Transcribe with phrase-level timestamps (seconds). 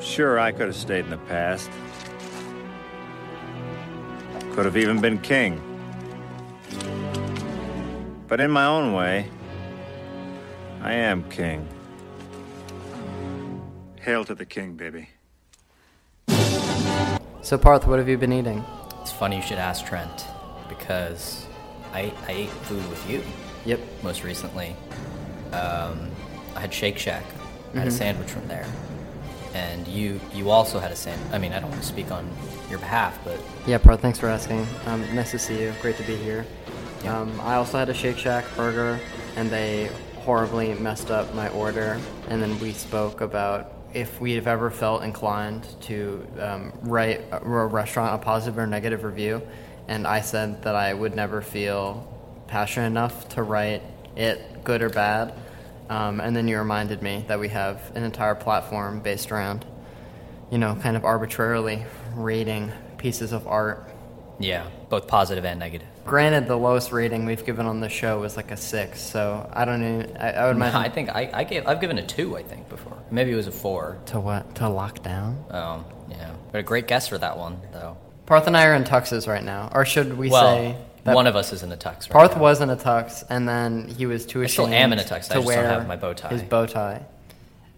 [0.00, 1.70] Sure, I could have stayed in the past.
[4.52, 5.60] Could have even been king.
[8.26, 9.28] But in my own way,
[10.82, 11.66] I am king.
[14.00, 15.08] Hail to the king, baby.
[17.42, 18.64] So, Parth, what have you been eating?
[19.00, 20.26] It's funny you should ask Trent
[20.68, 21.46] because
[21.92, 23.22] I, I ate food with you
[23.64, 23.80] Yep.
[24.02, 24.76] most recently.
[25.52, 26.10] Um,
[26.54, 27.24] I had Shake Shack.
[27.74, 28.66] I had a sandwich from there,
[29.54, 31.18] and you you also had a same.
[31.32, 32.28] I mean, I don't want to speak on
[32.68, 34.66] your behalf, but Yeah, Parth, thanks for asking.
[34.86, 35.72] Um, nice to see you.
[35.80, 36.46] Great to be here.
[37.04, 37.18] Yeah.
[37.18, 39.00] Um, I also had a Shake Shack burger,
[39.36, 41.98] and they horribly messed up my order.
[42.28, 47.36] And then we spoke about if we have ever felt inclined to um, write a,
[47.42, 49.40] a restaurant a positive or negative review.
[49.86, 52.06] And I said that I would never feel
[52.46, 53.82] passionate enough to write
[54.16, 55.32] it good or bad.
[55.88, 59.64] Um, and then you reminded me that we have an entire platform based around,
[60.50, 63.88] you know, kind of arbitrarily rating pieces of art.
[64.38, 65.88] yeah, both positive and negative.
[66.04, 69.64] Granted, the lowest rating we've given on the show was like a six, so I
[69.64, 70.16] don't even.
[70.16, 72.36] I, I would imagine I think I, I gave I've given a two.
[72.36, 73.98] I think before maybe it was a four.
[74.06, 75.44] to what to lock down.
[75.50, 77.96] Um, yeah, but a great guess for that one though.
[78.24, 80.76] Parth and I are in tuxes right now, or should we well, say
[81.08, 82.00] that one of us is in a tux.
[82.02, 82.42] Right Parth now.
[82.42, 85.12] was in a tux, and then he was too I still am in a tux,
[85.12, 86.28] I to just don't have my bow tie.
[86.28, 87.04] his bow tie.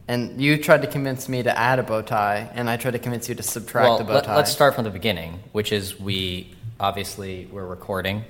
[0.08, 2.98] And you tried to convince me to add a bow tie, and I tried to
[2.98, 4.14] convince you to subtract well, the bow tie.
[4.14, 4.42] Well, let, tie.
[4.42, 8.24] us start from the beginning, which is we obviously were recording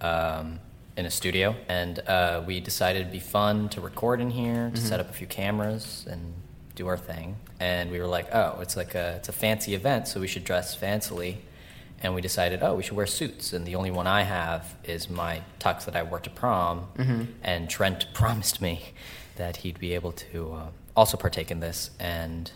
[0.00, 0.58] um,
[0.96, 4.74] in a studio, and uh, we decided it'd be fun to record in here, Mm-hmm.
[4.74, 6.32] to set up a few cameras and
[6.74, 7.36] do our thing.
[7.60, 10.44] And we were like, oh, it's like a it's a fancy event, so we should
[10.44, 11.36] dress fancily.
[12.02, 13.52] And we decided, oh, we should wear suits.
[13.52, 16.88] And the only one I have is my tux that I wore to prom.
[16.96, 17.24] Mm-hmm.
[17.42, 18.92] And Trent promised me
[19.36, 21.90] that he'd be able to uh, also partake in this.
[22.00, 22.50] And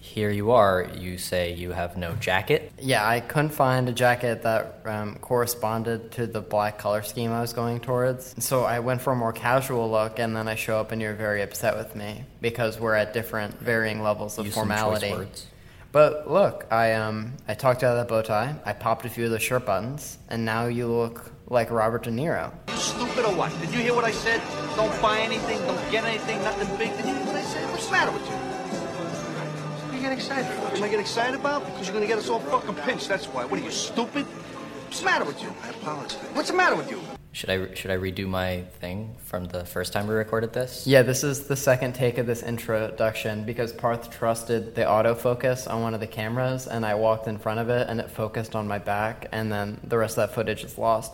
[0.00, 0.88] here you are.
[0.96, 2.72] You say you have no jacket.
[2.80, 7.40] Yeah, I couldn't find a jacket that um, corresponded to the black color scheme I
[7.40, 8.34] was going towards.
[8.42, 11.14] So I went for a more casual look, and then I show up, and you're
[11.14, 15.10] very upset with me because we're at different, varying levels of Use some choice formality.
[15.10, 15.46] words.
[15.92, 18.54] But look, I um, I talked out of that bow tie.
[18.64, 22.10] I popped a few of the shirt buttons, and now you look like Robert De
[22.10, 22.52] Niro.
[22.68, 23.50] You stupid or what?
[23.60, 24.42] Did you hear what I said?
[24.76, 26.94] Don't buy anything, don't get anything, nothing big.
[26.96, 27.70] Did you hear what I said?
[27.70, 28.36] What's the matter with you?
[28.36, 30.64] What are you getting excited about?
[30.64, 31.64] What am I getting excited about?
[31.64, 33.44] Because you're gonna get us all fucking pinched, that's why.
[33.44, 34.26] What are you, stupid?
[34.26, 35.52] What's the matter with you?
[35.64, 36.16] I apologize.
[36.34, 37.00] What's the matter with you?
[37.36, 40.86] Should I should I redo my thing from the first time we recorded this?
[40.86, 45.82] Yeah, this is the second take of this introduction because Parth trusted the autofocus on
[45.82, 48.66] one of the cameras, and I walked in front of it, and it focused on
[48.66, 51.12] my back, and then the rest of that footage is lost.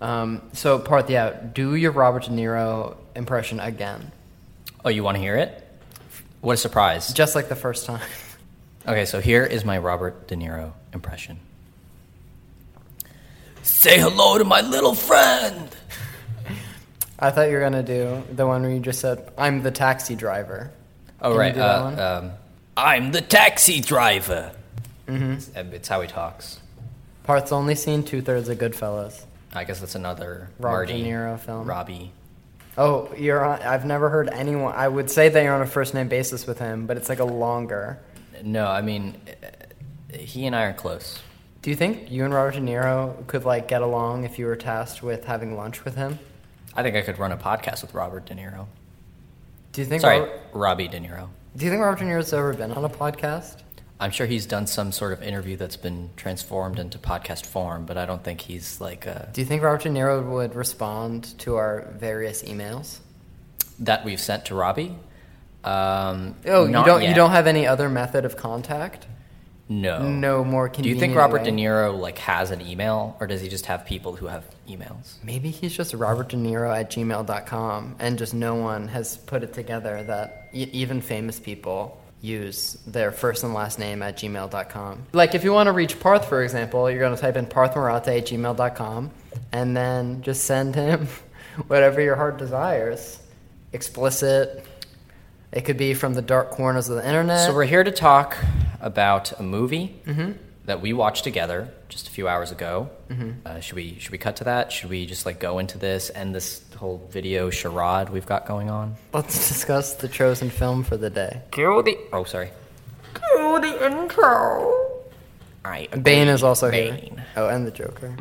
[0.00, 4.12] Um, so, Parth, yeah, do your Robert De Niro impression again,
[4.84, 5.66] Oh, you want to hear it?
[6.40, 7.12] What a surprise!
[7.12, 8.00] just like the first time.
[8.86, 11.40] Okay, so here is my Robert De Niro impression.
[13.64, 15.68] Say hello to my little friend.
[17.18, 20.14] I thought you were gonna do the one where you just said, "I'm the taxi
[20.14, 20.70] driver."
[21.22, 21.98] Oh Can you right, do that uh, one?
[22.00, 22.32] um,
[22.76, 24.52] I'm the taxi driver.
[25.08, 25.72] Mm-hmm.
[25.74, 26.60] It's how he talks.
[27.24, 29.24] Parth's only seen two thirds of Goodfellas.
[29.54, 31.66] I guess that's another Robert Marty De Niro film.
[31.66, 32.12] Robbie.
[32.76, 33.62] Oh, you're on.
[33.62, 34.74] I've never heard anyone.
[34.74, 37.20] I would say that you're on a first name basis with him, but it's like
[37.20, 37.98] a longer.
[38.42, 39.14] No, I mean,
[40.12, 41.20] uh, he and I are close.
[41.64, 44.54] Do you think you and Robert De Niro could like get along if you were
[44.54, 46.18] tasked with having lunch with him?
[46.74, 48.66] I think I could run a podcast with Robert De Niro.
[49.72, 50.02] Do you think?
[50.02, 51.30] Sorry, Robert, Robbie De Niro.
[51.56, 53.62] do you think Robert De Niro's ever been on a podcast?
[53.98, 57.96] I'm sure he's done some sort of interview that's been transformed into podcast form, but
[57.96, 61.56] I don't think he's like uh, Do you think Robert De Niro would respond to
[61.56, 62.98] our various emails?
[63.78, 64.94] that we've sent to Robbie.
[65.64, 67.02] Um, Oh, you don't.
[67.02, 69.06] You don't have any other method of contact?
[69.68, 70.02] No.
[70.08, 71.50] No more Do you think Robert way?
[71.50, 75.14] De Niro like has an email, or does he just have people who have emails?
[75.22, 79.54] Maybe he's just Robert De Niro at gmail.com and just no one has put it
[79.54, 85.06] together that e- even famous people use their first and last name at gmail.com.
[85.12, 88.06] Like if you want to reach Parth, for example, you're going to type in parthmarate
[88.08, 89.10] at gmail.com
[89.52, 91.06] and then just send him
[91.68, 93.20] whatever your heart desires.
[93.72, 94.66] Explicit.
[95.54, 97.46] It could be from the dark corners of the internet.
[97.46, 98.36] So we're here to talk
[98.80, 99.94] about a movie
[100.64, 102.90] that we watched together just a few hours ago.
[103.46, 104.72] Uh, should we should we cut to that?
[104.72, 108.68] Should we just like go into this and this whole video charade we've got going
[108.68, 108.96] on?
[109.12, 111.42] Let's discuss the chosen film for the day.
[111.52, 112.50] Cue the oh sorry.
[113.14, 115.04] Cue the intro.
[115.64, 116.96] I Bane is also Bane.
[116.96, 117.26] here.
[117.36, 118.16] Oh, and the Joker.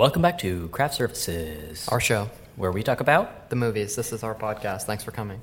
[0.00, 3.96] Welcome back to Craft Services, Our show, where we talk about the movies.
[3.96, 4.84] This is our podcast.
[4.84, 5.38] Thanks for coming.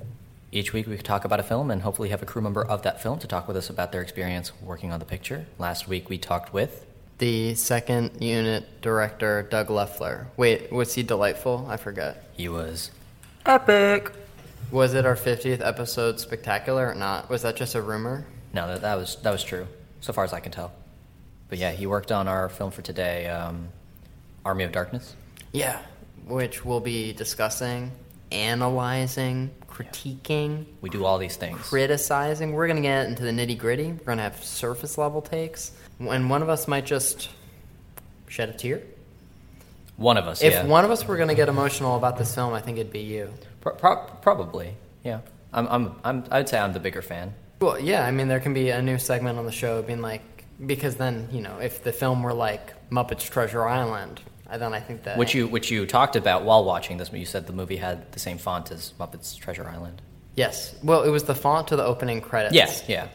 [0.50, 3.00] each week we talk about a film and hopefully have a crew member of that
[3.00, 5.46] film to talk with us about their experience working on the picture.
[5.60, 6.84] Last week we talked with
[7.18, 10.26] The second unit director, Doug Lefler.
[10.36, 11.64] Wait, was he delightful?
[11.70, 12.28] I forget.
[12.32, 12.90] he was
[13.46, 14.10] Epic.
[14.72, 17.30] Was it our 50th episode spectacular or not?
[17.30, 18.26] Was that just a rumor?
[18.52, 19.68] no that, that was that was true
[20.00, 20.72] so far as I can tell.
[21.48, 23.68] But yeah, he worked on our film for today, um,
[24.48, 25.14] Army of Darkness.
[25.52, 25.78] Yeah.
[26.26, 27.92] Which we'll be discussing,
[28.32, 31.58] analyzing, critiquing, We do all these things.
[31.60, 32.52] criticizing.
[32.52, 33.88] We're going to get into the nitty gritty.
[33.92, 35.72] We're going to have surface level takes.
[36.00, 37.28] And one of us might just
[38.28, 38.82] shed a tear.
[39.98, 40.64] One of us, If yeah.
[40.66, 43.00] one of us were going to get emotional about this film, I think it'd be
[43.00, 43.32] you.
[43.60, 44.74] Pro- pro- probably,
[45.04, 45.20] yeah.
[45.52, 47.34] I'm, I'm, I'm, I'd say I'm the bigger fan.
[47.60, 50.22] Well, yeah, I mean, there can be a new segment on the show being like,
[50.64, 54.80] because then, you know, if the film were like Muppets Treasure Island, uh, then I
[54.80, 55.18] think that.
[55.18, 57.12] Which you, which you talked about while watching this.
[57.12, 60.00] You said the movie had the same font as Muppets Treasure Island.
[60.34, 60.74] Yes.
[60.82, 62.54] Well, it was the font to the opening credits.
[62.54, 63.08] Yes, yeah.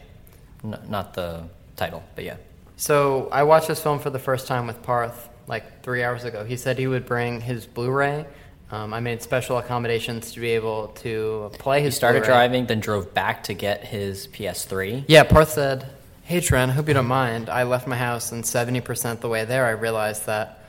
[0.62, 1.44] N- not the
[1.76, 2.36] title, but yeah.
[2.76, 6.44] So I watched this film for the first time with Parth like three hours ago.
[6.44, 8.26] He said he would bring his Blu-ray.
[8.70, 12.34] Um, I made special accommodations to be able to play He started Blu-ray.
[12.34, 15.04] driving, then drove back to get his PS3.
[15.06, 15.86] Yeah, Parth said,
[16.24, 17.48] "Hey Trent, I hope you don't mind.
[17.50, 20.63] I left my house, and seventy percent the way there, I realized that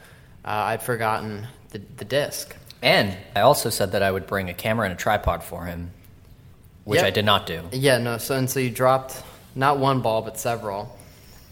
[0.46, 4.54] uh, I'd forgotten the, the disc." And I also said that I would bring a
[4.54, 5.92] camera and a tripod for him,
[6.84, 7.08] which Yep.
[7.08, 7.62] I did not do.
[7.72, 8.18] Yeah, no.
[8.18, 9.22] So and so you dropped
[9.56, 10.96] not one ball but several,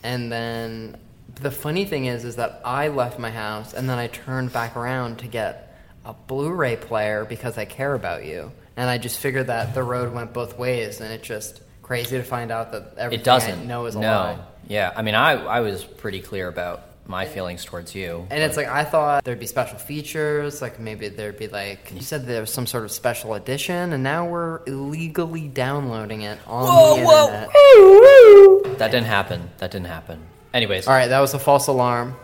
[0.03, 0.97] and then
[1.41, 4.75] the funny thing is, is that I left my house and then I turned back
[4.75, 5.75] around to get
[6.05, 10.13] a Blu-ray player because I care about you, and I just figured that the road
[10.13, 13.59] went both ways, and it's just crazy to find out that everything It doesn't.
[13.61, 14.07] I know is a no.
[14.07, 14.39] lie.
[14.67, 18.25] Yeah, I mean, I, I was pretty clear about my feelings towards you.
[18.29, 22.01] And it's like I thought there'd be special features, like maybe there'd be like you
[22.01, 26.97] said there was some sort of special edition, and now we're illegally downloading it on
[26.97, 28.77] the internet.
[28.79, 29.49] That didn't happen.
[29.57, 30.19] That didn't happen.
[30.53, 32.15] Anyways, All right, that was a false alarm.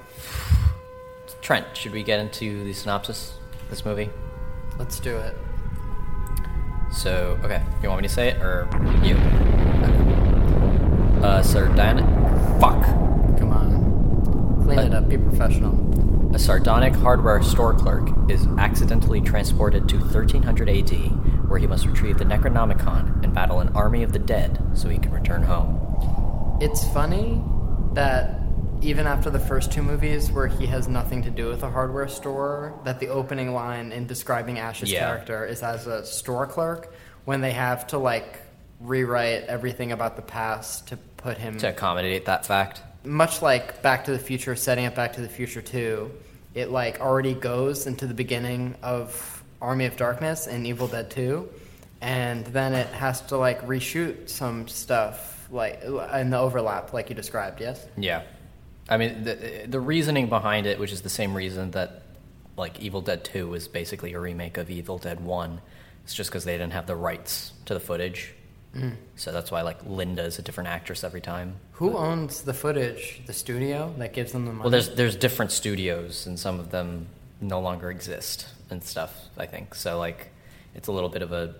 [1.41, 3.33] Trent, should we get into the synopsis
[3.63, 4.09] of this movie?
[4.77, 5.35] Let's do it.
[6.91, 8.67] So, okay, you want me to say it or
[9.03, 9.15] you?
[9.83, 11.25] Okay.
[11.25, 12.05] Uh, sardonic.
[12.59, 13.08] Fuck.
[14.75, 15.09] Come clean it up.
[15.09, 16.35] Be professional.
[16.35, 20.89] A sardonic hardware store clerk is accidentally transported to 1300 AD,
[21.49, 24.97] where he must retrieve the Necronomicon and battle an army of the dead so he
[24.99, 26.57] can return home.
[26.61, 27.41] It's funny
[27.93, 28.41] that
[28.81, 32.07] even after the first two movies, where he has nothing to do with a hardware
[32.07, 34.99] store, that the opening line in describing Ash's Yeah.
[34.99, 36.93] character is as a store clerk,
[37.25, 38.39] when they have to like
[38.79, 42.81] rewrite everything about the past to put him To accommodate that fact.
[43.03, 46.11] Much like Back to the Future, setting up Back to the Future 2,
[46.53, 51.47] it like already goes into the beginning of Army of Darkness and Evil Dead 2,
[52.01, 57.15] and then it has to like reshoot some stuff like in the overlap, like you
[57.15, 57.61] described.
[57.61, 57.85] Yes.
[57.97, 58.23] Yeah.
[58.89, 62.01] I mean, the, the reasoning behind it, which is the same reason that,
[62.57, 65.61] like, Evil Dead 2 is basically a remake of Evil Dead 1,
[66.03, 68.33] it's just because they didn't have the rights to the footage.
[69.15, 71.55] So that's why, like, Linda is a different actress every time.
[71.73, 73.21] Who owns the footage?
[73.25, 74.61] The studio that gives them the money.
[74.61, 77.07] Well, there's there's different studios, and some of them
[77.41, 79.13] no longer exist and stuff.
[79.37, 79.97] I think so.
[79.97, 80.31] Like,
[80.75, 81.55] it's a little bit of a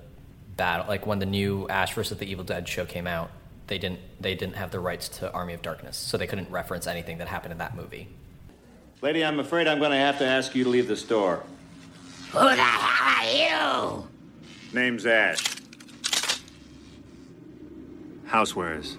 [0.55, 0.86] battle.
[0.88, 2.17] Like when the new Ash vs.
[2.17, 3.31] the Evil Dead show came out,
[3.67, 6.86] they didn't they didn't have the rights to Army of Darkness, so they couldn't reference
[6.86, 8.07] anything that happened in that movie.
[9.01, 11.43] Lady, I'm afraid I'm going to have to ask you to leave the store.
[12.31, 14.07] Who the hell are you?
[14.74, 15.41] Name's Ash.
[18.29, 18.98] Housewares.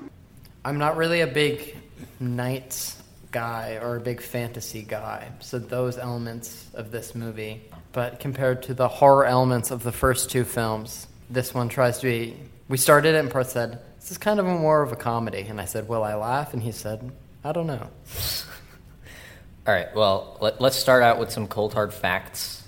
[0.64, 1.76] I'm not really a big
[2.18, 7.62] knights guy or a big fantasy guy, so those elements of this movie.
[7.92, 12.06] But compared to the horror elements of the first two films, this one tries to
[12.06, 12.36] be.
[12.68, 15.46] We started it, and Parth said, "This is kind of a more of a comedy,"
[15.48, 17.10] and I said, "Will I laugh?" And he said,
[17.44, 17.88] "I don't know."
[19.66, 19.94] All right.
[19.94, 22.64] Well, let, let's start out with some cold hard facts.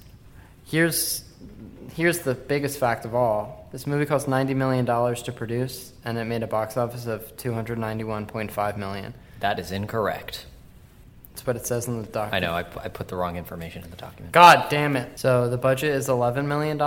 [0.65, 1.22] Here's
[1.95, 3.69] here's the biggest fact of all.
[3.73, 7.37] This movie cost ninety million dollars to produce, and it made a box office of
[7.37, 9.15] 291.5 million.
[9.41, 10.47] That is incorrect.
[11.33, 12.45] That's what it says in the document.
[12.45, 12.55] I know.
[12.55, 14.33] I, pu- I put the wrong information in the document.
[14.33, 15.19] God damn it.
[15.19, 16.79] So the budget is $11 million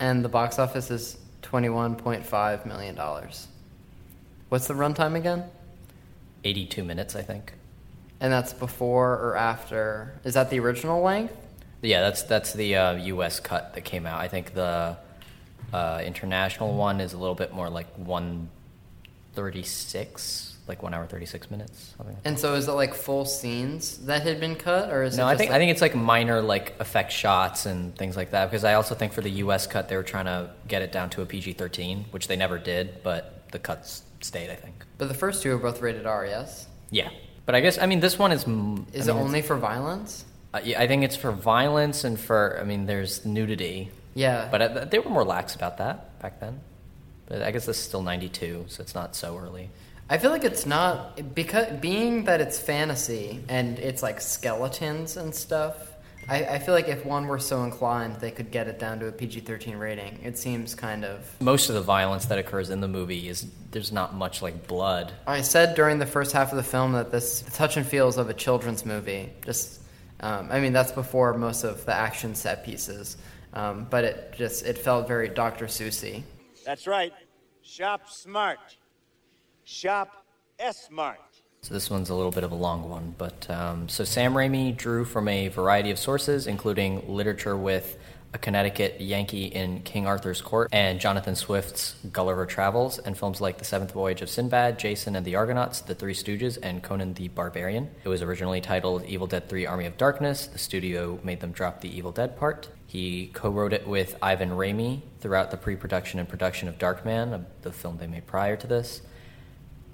[0.00, 2.96] and the box office is $21.5 million.
[4.48, 5.44] What's the runtime again?
[6.42, 7.52] 82 minutes, I think.
[8.18, 10.14] And that's before or after.
[10.24, 11.36] Is that the original length?
[11.82, 13.38] Yeah, that's that's the uh, U.S.
[13.40, 14.20] cut that came out.
[14.20, 14.96] I think the
[15.72, 21.50] uh, international one is a little bit more like 136, like one hour thirty six
[21.50, 21.94] minutes.
[21.96, 22.28] Something like that.
[22.28, 25.32] And so is it like full scenes that had been cut, or is No, it?
[25.32, 28.46] I think like- I think it's like minor like effect shots and things like that.
[28.50, 29.66] Because I also think for the U.S.
[29.66, 32.58] cut, they were trying to get it down to a PG thirteen, which they never
[32.58, 34.50] did, but the cuts stayed.
[34.50, 34.84] I think.
[34.98, 36.66] But the first two are both rated R, yes.
[36.90, 37.10] Yeah,
[37.44, 38.42] but I guess I mean this one is.
[38.92, 40.24] Is I it only for violence?
[40.56, 44.48] Uh, yeah, I think it's for violence and for I mean there's nudity, Yeah.
[44.50, 46.60] but uh, they were more lax about that back then.
[47.26, 49.68] But I guess this is still '92, so it's not so early.
[50.08, 55.34] I feel like it's not because being that it's fantasy and it's like skeletons and
[55.34, 55.74] stuff.
[56.28, 59.06] I, I feel like if one were so inclined, they could get it down to
[59.06, 60.18] a PG-13 rating.
[60.24, 61.24] It seems kind of.
[61.40, 65.12] Most of the violence that occurs in the movie is there's not much like blood.
[65.26, 68.16] I said during the first half of the film that this the touch and feels
[68.16, 69.30] of a children's movie.
[69.44, 69.80] Just,
[70.20, 73.16] um, I mean, that's before most of the action set pieces,
[73.52, 75.66] um, but it just it felt very Dr.
[75.66, 76.22] Seussy.
[76.64, 77.12] That's right.
[77.62, 78.58] Shop smart.
[79.64, 80.26] Shop
[80.58, 81.18] S-smart.
[81.62, 84.76] So this one's a little bit of a long one, but um, so Sam Raimi
[84.76, 87.98] drew from a variety of sources, including literature with
[88.36, 93.56] a Connecticut Yankee in King Arthur's Court and Jonathan Swift's Gulliver Travels, and films like
[93.56, 97.28] The Seventh Voyage of Sinbad, Jason and the Argonauts, The Three Stooges, and Conan the
[97.28, 97.90] Barbarian.
[98.04, 100.46] It was originally titled Evil Dead 3 Army of Darkness.
[100.46, 102.68] The studio made them drop the Evil Dead part.
[102.86, 107.46] He co wrote it with Ivan Raimi throughout the pre production and production of Darkman,
[107.62, 109.00] the film they made prior to this.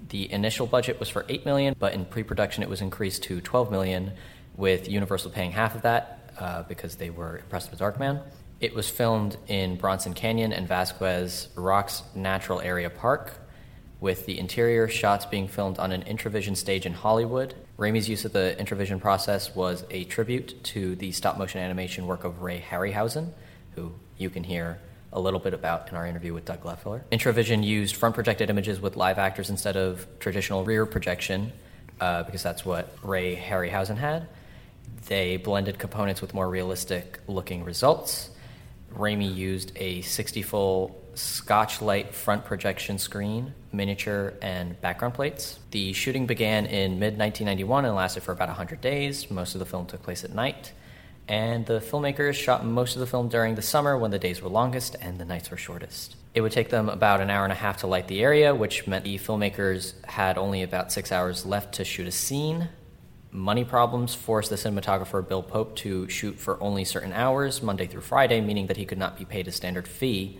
[0.09, 3.71] The initial budget was for 8 million, but in pre-production it was increased to 12
[3.71, 4.11] million,
[4.57, 8.21] with Universal paying half of that uh, because they were impressed with Darkman.
[8.59, 13.33] It was filmed in Bronson Canyon and Vasquez Rocks Natural Area Park,
[13.99, 17.55] with the interior shots being filmed on an Introvision stage in Hollywood.
[17.77, 22.41] Raimi's use of the Introvision process was a tribute to the stop-motion animation work of
[22.41, 23.29] Ray Harryhausen,
[23.75, 24.79] who you can hear
[25.11, 27.01] a little bit about in our interview with Doug Lefler.
[27.11, 31.51] Introvision used front projected images with live actors instead of traditional rear projection,
[32.01, 34.27] uh, because that's what Ray Harryhausen had.
[35.07, 38.29] They blended components with more realistic looking results.
[38.95, 45.59] Raimi used a 60 full Scotchlite front projection screen, miniature, and background plates.
[45.71, 49.29] The shooting began in mid 1991 and lasted for about 100 days.
[49.29, 50.71] Most of the film took place at night.
[51.27, 54.49] And the filmmakers shot most of the film during the summer when the days were
[54.49, 56.15] longest and the nights were shortest.
[56.33, 58.87] It would take them about an hour and a half to light the area, which
[58.87, 62.69] meant the filmmakers had only about six hours left to shoot a scene.
[63.35, 68.01] Money problems forced the cinematographer Bill Pope to shoot for only certain hours, Monday through
[68.01, 70.37] Friday, meaning that he could not be paid a standard fee.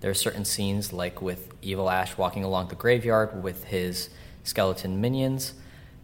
[0.00, 4.08] There are certain scenes, like with Evil Ash walking along the graveyard with his
[4.42, 5.52] skeleton minions,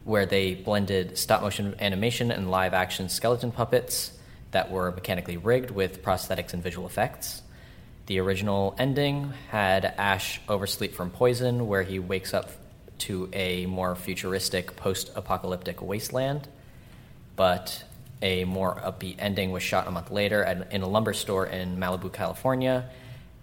[0.05, 4.13] where they blended stop motion animation and live action skeleton puppets
[4.51, 7.41] that were mechanically rigged with prosthetics and visual effects.
[8.05, 12.51] The original ending had Ash oversleep from poison, where he wakes up
[12.99, 16.49] to a more futuristic post apocalyptic wasteland.
[17.37, 17.85] But
[18.23, 21.77] a more upbeat ending was shot a month later at, in a lumber store in
[21.77, 22.89] Malibu, California.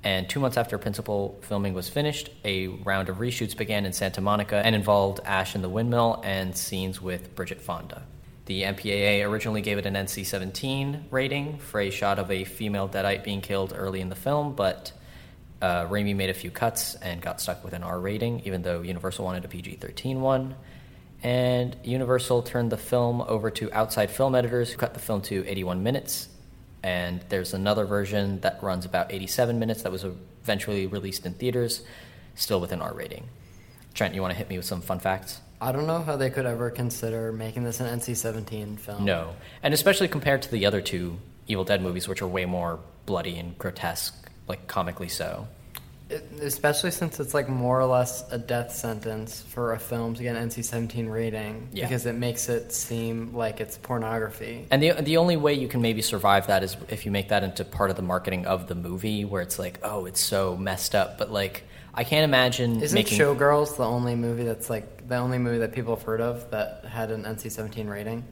[0.04, 4.20] And two months after principal filming was finished, a round of reshoots began in Santa
[4.20, 8.04] Monica and involved Ash in the windmill and scenes with Bridget Fonda.
[8.46, 12.90] The MPAA originally gave it an NC 17 rating for a shot of a female
[12.90, 14.92] deadite being killed early in the film, but
[15.64, 18.82] uh, Raimi made a few cuts and got stuck with an R rating, even though
[18.82, 20.56] Universal wanted a PG 13 one.
[21.24, 25.48] And Universal turned the film over to outside film editors who cut the film to
[25.48, 26.28] 81 minutes.
[26.84, 31.82] And there's another version that runs about 87 minutes that was eventually released in theaters,
[32.36, 33.30] still with an R rating.
[33.94, 35.40] Trent, you want to hit me with some fun facts?
[35.62, 39.06] I don't know how they could ever consider making this an NC-17 film.
[39.06, 39.36] No.
[39.62, 43.38] And especially compared to the other two Evil Dead movies, which are way more bloody
[43.38, 45.48] and grotesque, like comically so.
[46.10, 50.22] It- especially since it's like more or less a death sentence for a film to
[50.22, 51.86] get an NC-17 rating Yeah.
[51.86, 54.68] because it makes it seem like it's pornography.
[54.70, 57.44] And the the only way you can maybe survive that is if you make that
[57.44, 60.94] into part of the marketing of the movie, where it's like, oh, it's so messed
[60.94, 61.18] up.
[61.18, 63.18] But like, I can't imagine Isn't making.
[63.18, 66.86] Showgirls the only movie that's like the only movie that people have heard of that
[66.86, 68.24] had an NC-17 rating?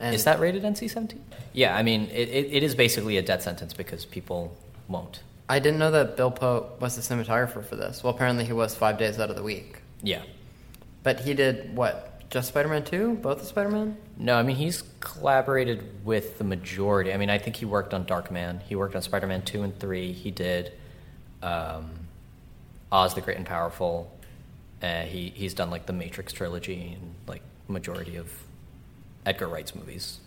[0.00, 1.18] And is that rated NC-17?
[1.52, 4.56] Yeah, I mean, it, it, it is basically a death sentence because people
[4.88, 5.20] won't.
[5.48, 8.02] I didn't know that Bill Pope was the cinematographer for this.
[8.02, 9.78] Well, apparently he was five days out of the week.
[10.02, 10.22] Yeah.
[11.02, 12.28] But he did what?
[12.28, 13.14] Just Spider-Man 2?
[13.14, 13.96] Both of Spider-Man?
[14.18, 17.12] No, I mean he's collaborated with the majority.
[17.12, 18.60] I mean, I think he worked on Dark Man.
[18.68, 20.12] He worked on Spider-Man two and three.
[20.12, 20.72] He did
[21.40, 21.90] um,
[22.90, 24.12] Oz the Great and Powerful.
[24.82, 28.30] Uh, he he's done like the Matrix trilogy and like majority of
[29.24, 30.18] Edgar Wright's movies.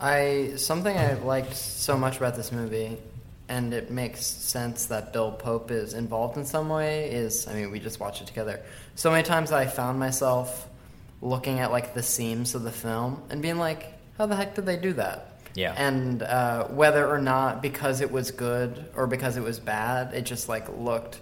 [0.00, 2.96] I something I liked so much about this movie,
[3.50, 7.10] and it makes sense that Bill Pope is involved in some way.
[7.10, 8.62] Is I mean, we just watched it together.
[8.94, 10.68] So many times I found myself
[11.20, 14.66] looking at like the seams of the film and being like, "How the heck did
[14.66, 15.74] they do that?" Yeah.
[15.76, 20.22] And uh, whether or not because it was good or because it was bad, it
[20.22, 21.20] just like looked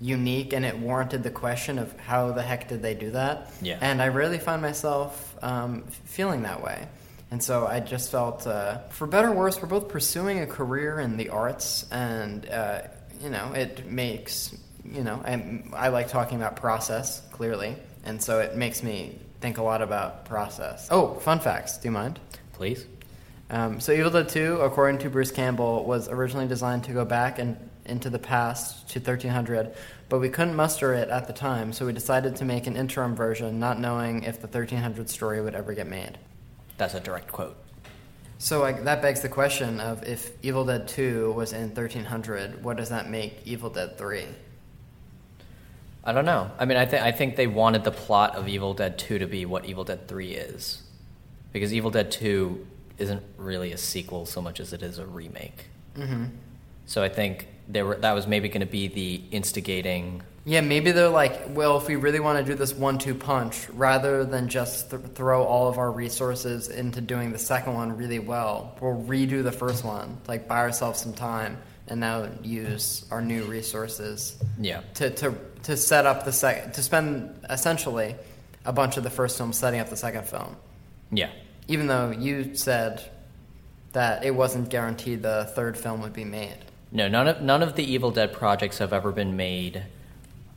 [0.00, 3.50] unique and it warranted the question of how the heck did they do that?
[3.60, 3.78] Yeah.
[3.80, 6.86] And I really find myself um, feeling that way.
[7.34, 11.00] And so I just felt, uh, for better or worse, we're both pursuing a career
[11.00, 12.82] in the arts, and uh,
[13.20, 17.74] you know, it makes you know, I, I like talking about process clearly,
[18.04, 20.86] and so it makes me think a lot about process.
[20.92, 21.76] Oh, fun facts.
[21.78, 22.20] Do you mind?
[22.52, 22.86] Please.
[23.50, 27.40] Um, so Evil Dead 2, according to Bruce Campbell, was originally designed to go back
[27.40, 29.74] and into the past to 1300,
[30.08, 33.16] but we couldn't muster it at the time, so we decided to make an interim
[33.16, 36.16] version, not knowing if the 1300 story would ever get made.
[36.76, 37.56] That's a direct quote.
[38.38, 42.76] So like, that begs the question of if Evil Dead 2 was in 1300, what
[42.76, 44.24] does that make Evil Dead 3?
[46.06, 46.50] I don't know.
[46.58, 49.26] I mean, I think I think they wanted the plot of Evil Dead 2 to
[49.26, 50.82] be what Evil Dead 3 is,
[51.52, 52.66] because Evil Dead 2
[52.98, 55.64] isn't really a sequel so much as it is a remake.
[55.96, 56.24] Mm-hmm.
[56.84, 60.22] So I think they were that was maybe going to be the instigating.
[60.46, 64.26] Yeah, maybe they're like, well, if we really want to do this one-two punch, rather
[64.26, 68.76] than just th- throw all of our resources into doing the second one really well,
[68.78, 71.56] we'll redo the first one, like buy ourselves some time,
[71.88, 74.80] and now use our new resources Yeah.
[74.94, 78.14] to to to set up the second, to spend essentially
[78.66, 80.56] a bunch of the first film setting up the second film.
[81.10, 81.30] Yeah.
[81.68, 83.02] Even though you said
[83.92, 86.58] that it wasn't guaranteed the third film would be made.
[86.94, 89.82] No, none of none of the Evil Dead projects have ever been made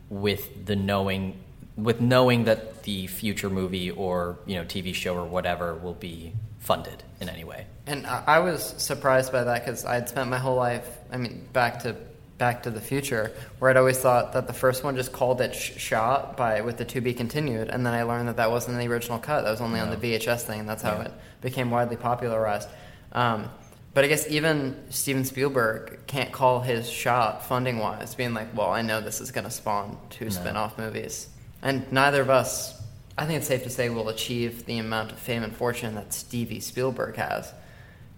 [0.09, 1.37] with the knowing
[1.75, 6.31] with knowing that the future movie or you know TV show or whatever will be
[6.59, 7.65] funded in any way.
[7.87, 11.47] And I was surprised by that because I had spent my whole life, I mean,
[11.53, 11.95] back to
[12.37, 15.55] Back to the Future, where I'd always thought that the first one just called it
[15.55, 18.77] sh- shot by with the to be continued, and then I learned that that wasn't
[18.77, 19.41] the original cut.
[19.43, 20.59] That was only on the VHS thing.
[20.59, 21.05] and That's how Yeah.
[21.05, 22.69] it became widely popularized.
[23.13, 23.49] Um,
[23.97, 28.69] but I guess even Steven Spielberg can't call his shot funding wise, being like, well,
[28.69, 31.27] I know this is going to spawn two spin off movies.
[31.63, 32.79] And neither of us,
[33.17, 36.13] I think it's safe to say, will achieve the amount of fame and fortune that
[36.13, 37.51] Stevie Spielberg has.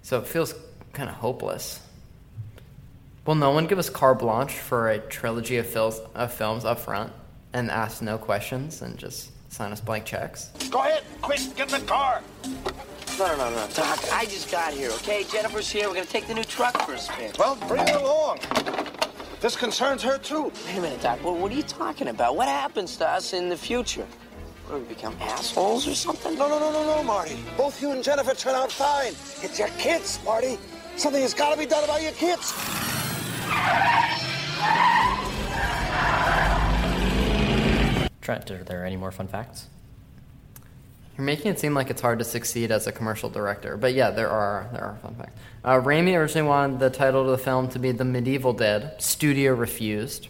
[0.01, 0.53] So it feels
[0.91, 1.79] kind of hopeless.
[3.25, 6.79] Will no one give us carte blanche for a trilogy of, fils- of films up
[6.79, 7.13] front
[7.53, 10.51] and ask no questions and just sign us blank checks?
[10.69, 12.21] Go ahead, quick, get in the car.
[13.17, 13.99] No, no, no, no, Doc.
[14.13, 15.25] I just got here, okay?
[15.25, 15.89] Jennifer's here.
[15.89, 17.31] We're gonna take the new truck for a spin.
[17.37, 18.39] Well, bring her along.
[19.41, 20.51] This concerns her too.
[20.65, 21.23] Wait a minute, Doc.
[21.23, 22.35] What, what are you talking about?
[22.35, 24.05] What happens to us in the future?
[24.67, 26.37] What, do we become assholes or something?
[26.37, 27.37] No, no, no, no, no, Marty.
[27.57, 29.13] Both you and Jennifer turn out fine.
[29.41, 30.57] It's your kids, Marty.
[30.95, 32.53] Something has got to be done about your kids.
[38.29, 39.65] Trent, are there any more fun facts?
[41.17, 44.11] You're making it seem like it's hard to succeed as a commercial director, but yeah,
[44.11, 45.33] there are there are fun facts.
[45.65, 49.01] Uh, Raimi originally wanted the title of the film to be The Medieval Dead.
[49.01, 50.27] Studio refused.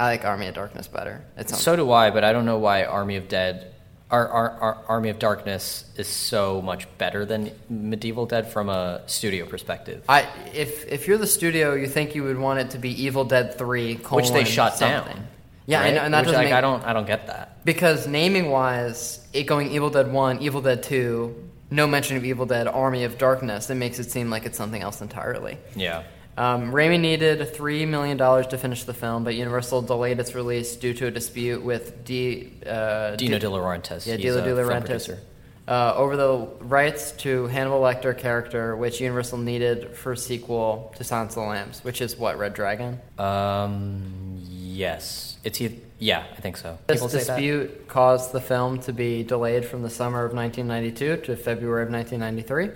[0.00, 1.22] I like Army of Darkness better.
[1.36, 3.74] It sounds So do I, but I don't know why Army of Dead,
[4.10, 9.02] our, our, our Army of Darkness is so much better than Medieval Dead from a
[9.06, 12.78] studio perspective, I if if you're the studio, you think you would want it to
[12.78, 15.14] be Evil Dead Three, which they shot something.
[15.14, 15.28] down.
[15.68, 15.94] Yeah, I right?
[15.94, 17.62] know, and that which, doesn't like, make, I don't, I don't get that.
[17.64, 22.46] because naming wise, it going Evil Dead One, Evil Dead Two, no mention of Evil
[22.46, 23.68] Dead, Army of Darkness.
[23.68, 25.58] It makes it seem like it's something else entirely.
[25.76, 26.04] Yeah.
[26.38, 30.74] Um, Raimi needed three million dollars to finish the film, but Universal delayed its release
[30.76, 34.06] due to a dispute with D, uh, Dino De Laurentiis.
[34.06, 35.18] Yeah, Dino De Laurentiis.
[35.66, 41.36] Uh, over the rights to Hannibal Lecter character, which Universal needed for sequel to Silence
[41.36, 42.98] of the Lambs, which is what Red Dragon.
[43.18, 46.78] Um, yes, it's eith- yeah, I think so.
[46.86, 47.26] This People say that.
[47.26, 51.90] dispute caused the film to be delayed from the summer of 1992 to February of
[51.90, 52.70] 1993.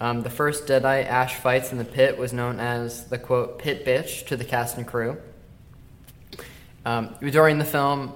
[0.00, 3.84] Um, the first deadite Ash fights in the pit was known as the quote pit
[3.84, 5.18] bitch to the cast and crew.
[6.86, 8.14] Um, during the film,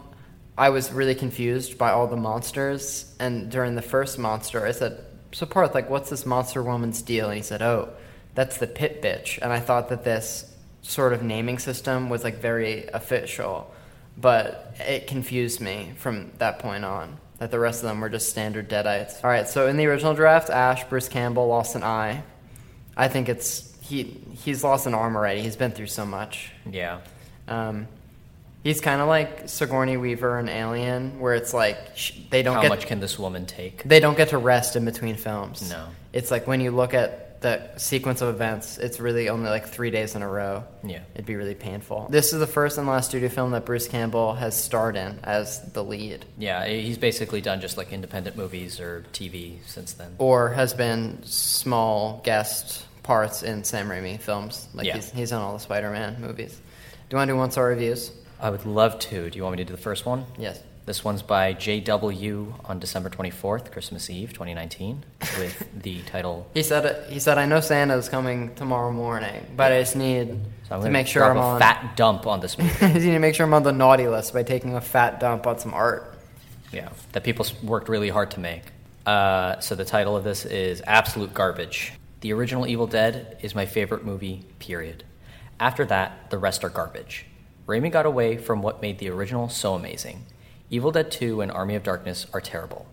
[0.56, 5.04] I was really confused by all the monsters, and during the first monster, I said,
[5.32, 7.90] "So Parth, like, what's this monster woman's deal?" And he said, "Oh,
[8.34, 10.46] that's the pit bitch." And I thought that this
[10.82, 13.71] sort of naming system was like very official,
[14.22, 17.18] but it confused me from that point on.
[17.38, 19.22] That the rest of them were just standard deadites.
[19.24, 22.22] All right, so in the original draft, Ash Bruce Campbell lost an eye.
[22.96, 24.04] I think it's he
[24.44, 25.42] he's lost an arm already.
[25.42, 26.52] He's been through so much.
[26.70, 27.00] Yeah.
[27.48, 27.88] Um,
[28.62, 32.62] he's kind of like Sigourney Weaver and Alien, where it's like sh- they don't How
[32.62, 33.82] get much can this woman take?
[33.82, 35.68] they don't get to rest in between films.
[35.68, 35.86] No.
[36.12, 39.90] it's like when you look at the sequence of events, it's really only like three
[39.90, 40.64] days in a row.
[40.84, 41.00] Yeah.
[41.14, 42.06] It'd be really painful.
[42.10, 45.60] This is the first and last studio film that Bruce Campbell has starred in as
[45.72, 50.14] the lead, Yeah, he's basically done just like independent movies or TV since then.
[50.18, 54.68] or has been small guest parts in Sam Raimi films.
[54.74, 54.94] Like Yeah.
[54.94, 56.52] he's, he's on all the Spider-Man movies.
[56.52, 58.10] Do you want to do one star reviews?
[58.40, 59.28] I would love to.
[59.30, 60.24] Do you want me to do the first one?
[60.38, 60.60] Yes.
[60.84, 62.54] This one's by J.W.
[62.64, 65.04] on December 24th, Christmas Eve, 2019,
[65.38, 66.48] with the title.
[66.54, 70.82] He said he said I know Santa's coming tomorrow morning, but I just need So
[70.82, 72.74] to make sure drop I'm a on fat dump on this movie.
[72.84, 75.46] I need to make sure I'm on the naughty list by taking a fat dump
[75.46, 76.18] on some art.
[76.72, 78.62] yeah, that people worked really hard to make.
[79.06, 81.92] Uh, so the title of this is Absolute Garbage.
[82.22, 85.04] The original Evil Dead is my favorite movie, period.
[85.60, 87.26] After that, the rest are garbage.
[87.68, 90.24] Raimi got away from what made the original so amazing.
[90.72, 92.86] Evil Dead 2 and Army of Darkness are terrible.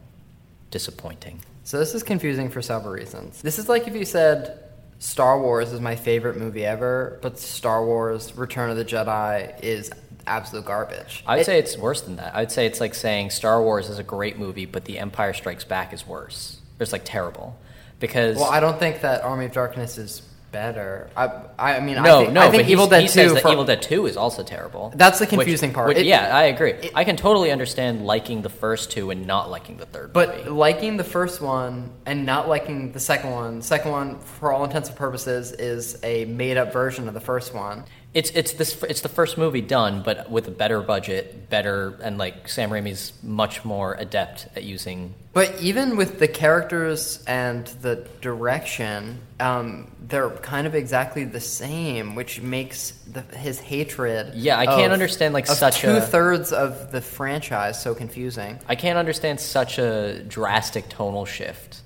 [0.69, 1.39] Disappointing.
[1.63, 3.41] So this is confusing for several reasons.
[3.41, 4.59] This is like if you said
[4.99, 9.89] Star Wars is my favorite movie ever, but Star Wars Return of the Jedi is
[10.27, 11.23] absolute garbage.
[11.25, 12.35] I'd It- say it's worse than that.
[12.35, 15.63] I'd say it's like saying Star Wars is a great movie, but The Empire Strikes
[15.63, 16.57] Back is worse.
[16.81, 17.55] It's like terrible.
[18.01, 21.09] Because Well, I don't think that Army of Darkness is better.
[21.15, 23.33] I I mean no, I think, no, I think but Evil Dead he 2 says
[23.33, 24.91] that for- Evil Dead 2 is also terrible.
[24.95, 25.89] That's the Which- confusing part.
[25.89, 26.71] which- It- yeah, I agree.
[26.71, 30.37] it- I can totally understand liking the first two and not liking the third But
[30.37, 30.49] movie.
[30.49, 34.63] liking the first one and not liking the second one, the second one, for all
[34.63, 37.83] intents and purposes, is a made up version of the first one.
[38.13, 42.17] It's it's this it's the first movie done, but with a better budget, better and
[42.17, 45.13] like Sam Raimi's much more adept at using.
[45.31, 52.15] But even with the characters and the direction, um, they're kind of exactly the same,
[52.15, 54.33] which makes the, his hatred.
[54.33, 58.59] Yeah, I can't of- understand, like, such two thirds of the franchise so confusing.
[58.67, 61.81] I can't understand such a drastic tonal shift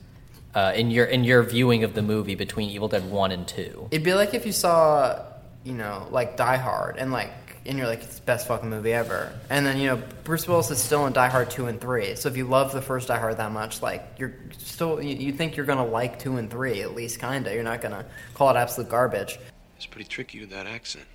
[0.56, 3.90] uh, in your in your viewing of the movie between Evil Dead One and Two.
[3.92, 5.22] It'd be like if you saw,
[5.63, 7.32] you know, like Die Hard, and like,
[7.65, 9.32] and you're like, it's the best fucking movie ever.
[9.49, 12.15] And then you know, Bruce Willis is still in Die Hard two and three.
[12.15, 15.32] So if you love the first Die Hard that much, like, you're still, you, you
[15.32, 17.54] think you're gonna like two and three at least, kinda.
[17.54, 19.39] You're not gonna call it absolute garbage.
[19.78, 21.06] It's pretty tricky with that accent.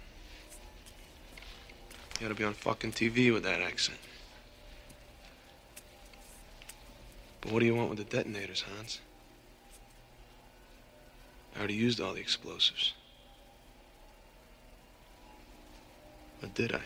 [2.18, 3.98] You gotta be on fucking TV with that accent.
[7.40, 9.00] But what do you want with the detonators, Hans?
[11.54, 12.94] I already used all the explosives.
[16.42, 16.81] Or did I?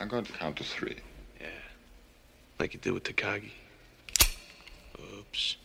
[0.00, 0.96] I'm going to count to three.
[1.40, 1.46] Yeah.
[2.58, 3.50] Like you did with Takagi.
[5.18, 5.56] Oops.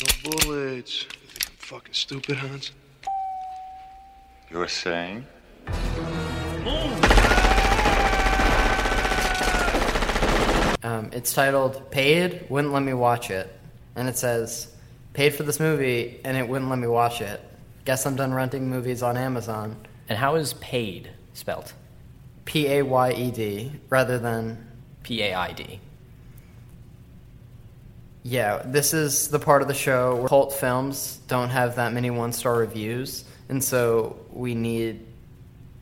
[0.00, 1.02] No bullets.
[1.02, 2.72] You think I'm fucking stupid, Hans?
[4.50, 5.26] You were saying?
[10.82, 13.52] Um, it's titled "Paid Wouldn't Let Me Watch It,"
[13.94, 14.68] and it says,
[15.12, 17.42] "Paid for this movie and it wouldn't let me watch it."
[17.88, 19.74] Guess I'm done renting movies on Amazon.
[20.10, 21.72] And how is paid spelt?
[22.44, 24.66] P A Y E D rather than
[25.04, 25.80] P A I D.
[28.24, 32.10] Yeah, this is the part of the show where cult films don't have that many
[32.10, 35.06] one star reviews, and so we need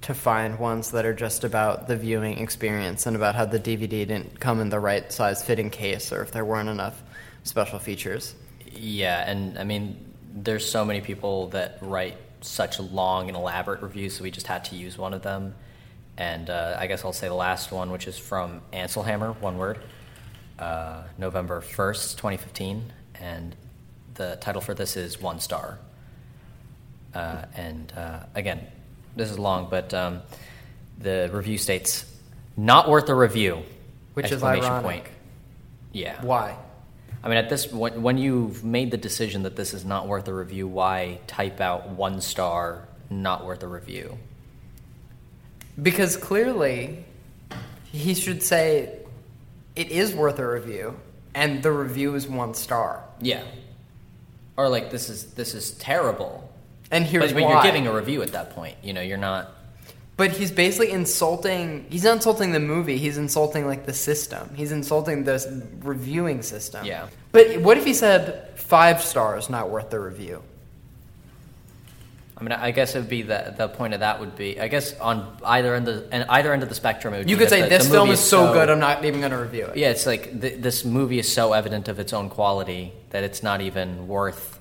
[0.03, 4.07] to find ones that are just about the viewing experience and about how the DVD
[4.07, 7.03] didn't come in the right size fitting case or if there weren't enough
[7.43, 8.37] special features.
[8.71, 10.06] Yeah, and I mean,
[10.37, 14.67] there's so many people that write such long and elaborate reviews, so we just had
[14.67, 15.55] to use one of them.
[16.19, 19.81] And uh, I guess I'll say the last one, which is from Anselhammer, one word,
[20.59, 22.93] uh, November 1st, 2015.
[23.21, 23.57] And
[24.15, 25.79] the title for this is One Star.
[27.15, 28.67] Uh, and uh, again,
[29.15, 30.21] this is long, but um,
[30.99, 32.05] the review states,
[32.57, 33.63] not worth a review.
[34.15, 34.83] Which is ironic.
[34.83, 35.05] point.
[35.93, 36.23] Yeah.
[36.23, 36.57] Why?
[37.23, 40.29] I mean, at this when, when you've made the decision that this is not worth
[40.29, 44.19] a review, why type out one star, not worth a review?
[45.81, 47.05] Because clearly,
[47.93, 49.01] he should say
[49.75, 50.99] it is worth a review,
[51.35, 53.05] and the review is one star.
[53.21, 53.43] Yeah.
[54.57, 56.51] Or like this is this is terrible.
[56.91, 57.53] And here's but, but why.
[57.53, 58.77] you're giving a review at that point.
[58.83, 59.53] You know, you're not.
[60.17, 61.85] But he's basically insulting.
[61.91, 62.97] He's not insulting the movie.
[62.97, 64.51] He's insulting like the system.
[64.55, 66.87] He's insulting the reviewing system.
[66.87, 67.09] Yeah.
[67.33, 70.43] But what if he said five stars, not worth the review?
[72.39, 74.61] I mean, I guess it would be the the point of that would be.
[74.61, 77.37] I guess on either end of and either end of the spectrum, it would You
[77.39, 79.67] could say the- this the film is so good, I'm not even going to review
[79.67, 79.77] it.
[79.79, 83.43] Yeah, it's like th- this movie is so evident of its own quality that it's
[83.43, 84.56] not even worth.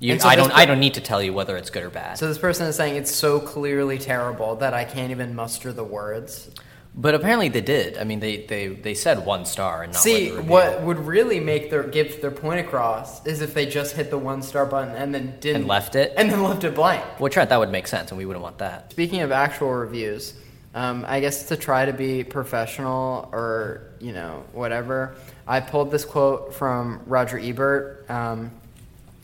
[0.00, 0.50] You, so I don't.
[0.50, 2.18] per- I don't need to tell you whether it's good or bad.
[2.18, 5.84] So this person is saying it's so clearly terrible that I can't even muster the
[5.84, 6.50] words.
[6.92, 7.98] But apparently they did.
[7.98, 10.50] I mean, they, they, they said one star and not See, like the review.
[10.50, 14.18] what would really make their give their point across is if they just hit the
[14.18, 16.12] one star button and then didn't And left it?
[16.16, 17.04] and then left it blank.
[17.20, 18.90] Well, Trent, that would make sense, and we wouldn't want that.
[18.90, 20.34] Speaking of actual reviews,
[20.74, 25.14] um, I guess to try to be professional or you know whatever,
[25.46, 28.10] I pulled this quote from Roger Ebert.
[28.10, 28.50] Um,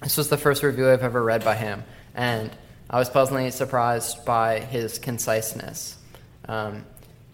[0.03, 2.51] this was the first review I've ever read by him, and
[2.89, 5.97] I was pleasantly surprised by his conciseness.
[6.49, 6.85] Um,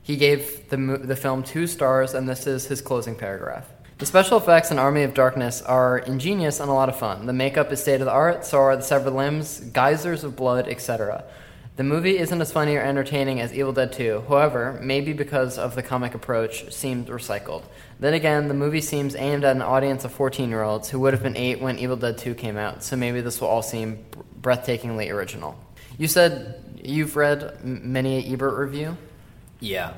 [0.03, 3.69] he gave the, the film two stars, and this is his closing paragraph.
[3.99, 7.27] The special effects in Army of Darkness are ingenious and a lot of fun.
[7.27, 10.67] The makeup is state of the art, so are the severed limbs, geysers of blood,
[10.67, 11.25] etc.
[11.75, 15.75] The movie isn't as funny or entertaining as Evil Dead 2, however, maybe because of
[15.75, 17.63] the comic approach, seemed recycled.
[17.99, 21.15] Then again, the movie seems aimed at an audience of 14 year olds who would
[21.15, 24.05] have been 8 when Evil Dead 2 came out, so maybe this will all seem
[24.43, 25.59] breathtakingly original.
[25.97, 28.99] You said you've read many a Ebert review?
[29.61, 29.95] Yeah.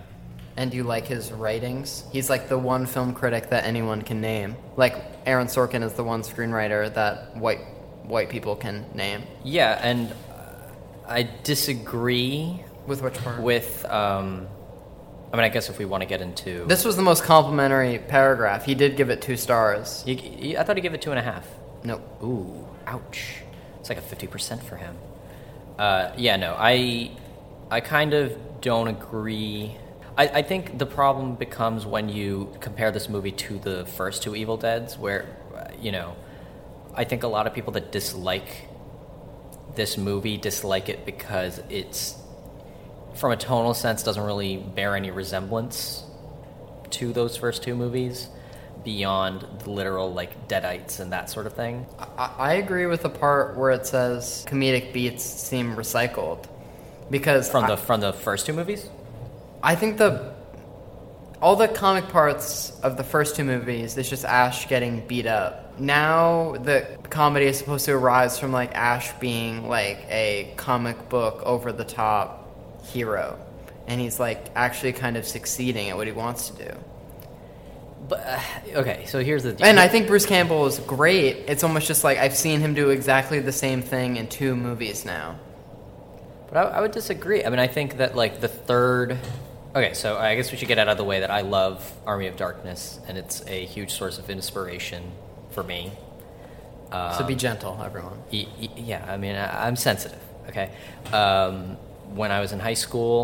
[0.56, 2.04] And you like his writings?
[2.12, 4.54] He's like the one film critic that anyone can name.
[4.76, 4.94] Like
[5.26, 7.60] Aaron Sorkin is the one screenwriter that white
[8.04, 9.22] white people can name.
[9.42, 10.14] Yeah, and
[11.06, 13.40] I disagree With which part?
[13.42, 13.84] with.
[13.86, 14.48] Um,
[15.32, 17.98] I mean, I guess if we want to get into This was the most complimentary
[17.98, 18.64] paragraph.
[18.64, 20.02] He did give it two stars.
[20.06, 21.46] You- you- I thought he gave it two and a half.
[21.82, 22.02] Nope.
[22.22, 23.42] Ooh, ouch!
[23.80, 24.96] It's like a fifty percent for him.
[25.78, 27.10] Uh, yeah, no, I,
[27.70, 29.76] I kind of don't agree.
[30.16, 34.36] I, I think the problem becomes when you compare this movie to the first two
[34.36, 36.14] Evil Deads, where, uh, you know,
[36.94, 38.68] I think a lot of people that dislike
[39.76, 42.16] this movie dislike it because it's,
[43.14, 46.04] from a tonal sense, doesn't really bear any resemblance
[46.90, 48.28] to those first two movies
[48.84, 51.87] beyond the literal like deadites and that sort of thing.
[51.98, 56.46] I, I agree with the part where it says comedic beats seem recycled,
[57.10, 58.88] because From I- the from the first two movies?
[59.62, 60.34] I think the
[61.40, 65.78] all the comic parts of the first two movies is just Ash getting beat up.
[65.80, 71.42] Now the comedy is supposed to arise from like Ash being like a comic book
[71.44, 72.50] over the top
[72.87, 73.38] hero,
[73.87, 76.77] and he's like actually kind of succeeding at what he wants to do.
[78.09, 78.40] But uh,
[78.81, 79.64] okay, so here's the deal.
[79.66, 81.44] And I think Bruce Campbell is great.
[81.46, 85.05] It's almost just like I've seen him do exactly the same thing in two movies
[85.05, 85.38] now.
[86.48, 87.44] But I, I would disagree.
[87.44, 89.18] I mean, I think that like the third.
[89.74, 92.27] Okay, so I guess we should get out of the way that I love Army
[92.27, 95.12] of Darkness, and it's a huge source of inspiration
[95.50, 95.92] for me.
[97.18, 98.18] So be gentle, everyone.
[98.33, 100.20] Y- y- yeah, I mean, I, I'm sensitive.
[100.48, 100.70] Okay.
[101.12, 101.76] Um,
[102.14, 103.16] when I was in high school,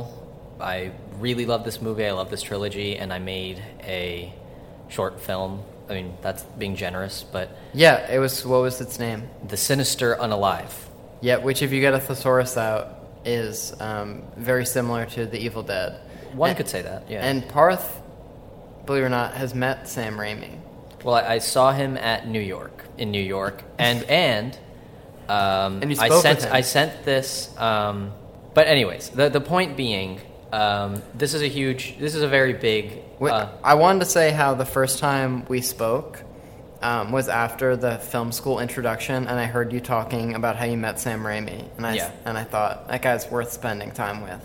[0.61, 2.05] I really loved this movie.
[2.07, 4.33] I loved this trilogy, and I made a
[4.89, 5.63] short film.
[5.89, 8.45] I mean, that's being generous, but Yeah, it was.
[8.47, 9.29] What was its name?
[9.47, 10.73] The Sinister Unalive.
[11.21, 15.63] Yeah, which if you get a thesaurus out is um, very similar to the Evil
[15.63, 16.01] Dead.
[16.33, 17.27] One And- could say that, yeah.
[17.27, 18.01] And Parth,
[18.87, 20.53] believe it or not, has met Sam Raimi.
[21.05, 24.59] Well, I, I saw him at New York, in New York, and and
[25.29, 26.53] um, And you I sent with him.
[26.55, 27.57] I sent this.
[27.59, 28.13] Um,
[28.55, 30.21] but anyways, the the point being,
[30.53, 32.99] um, this is a huge, this is a very big.
[33.19, 36.23] Wait, uh, I wanted to say how the first time we spoke
[36.83, 40.77] um, was after the film school introduction, and I heard you talking about how you
[40.77, 42.11] met Sam Raimi, and I Yeah.
[42.25, 44.41] and I thought that guy's worth spending time with.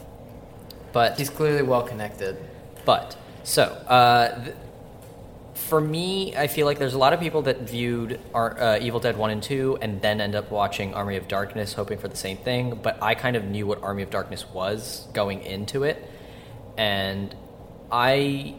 [0.93, 2.37] but He's clearly well connected.
[2.85, 4.55] But so uh, th-
[5.55, 9.17] for me, I feel like there's a lot of people that viewed uh, Evil Dead
[9.17, 12.37] One and Two, and then end up watching Army of Darkness, hoping for the same
[12.37, 12.79] thing.
[12.83, 16.07] But I kind of knew what Army of Darkness was going into it,
[16.77, 17.33] and
[17.91, 18.55] I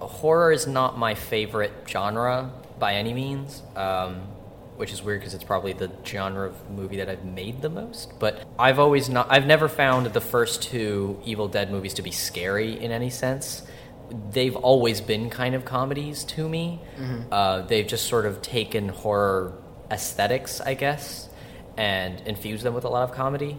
[0.00, 3.62] horror is not my favorite genre by any means.
[3.76, 4.28] Um,
[4.76, 8.18] which is weird because it's probably the genre of movie that I've made the most.
[8.18, 12.10] But I've always not, I've never found the first two Evil Dead movies to be
[12.10, 13.62] scary in any sense.
[14.30, 16.80] They've always been kind of comedies to me.
[17.32, 19.54] Uh, they've just sort of taken horror
[19.90, 21.28] aesthetics, I guess,
[21.76, 23.58] and infused them with a lot of comedy.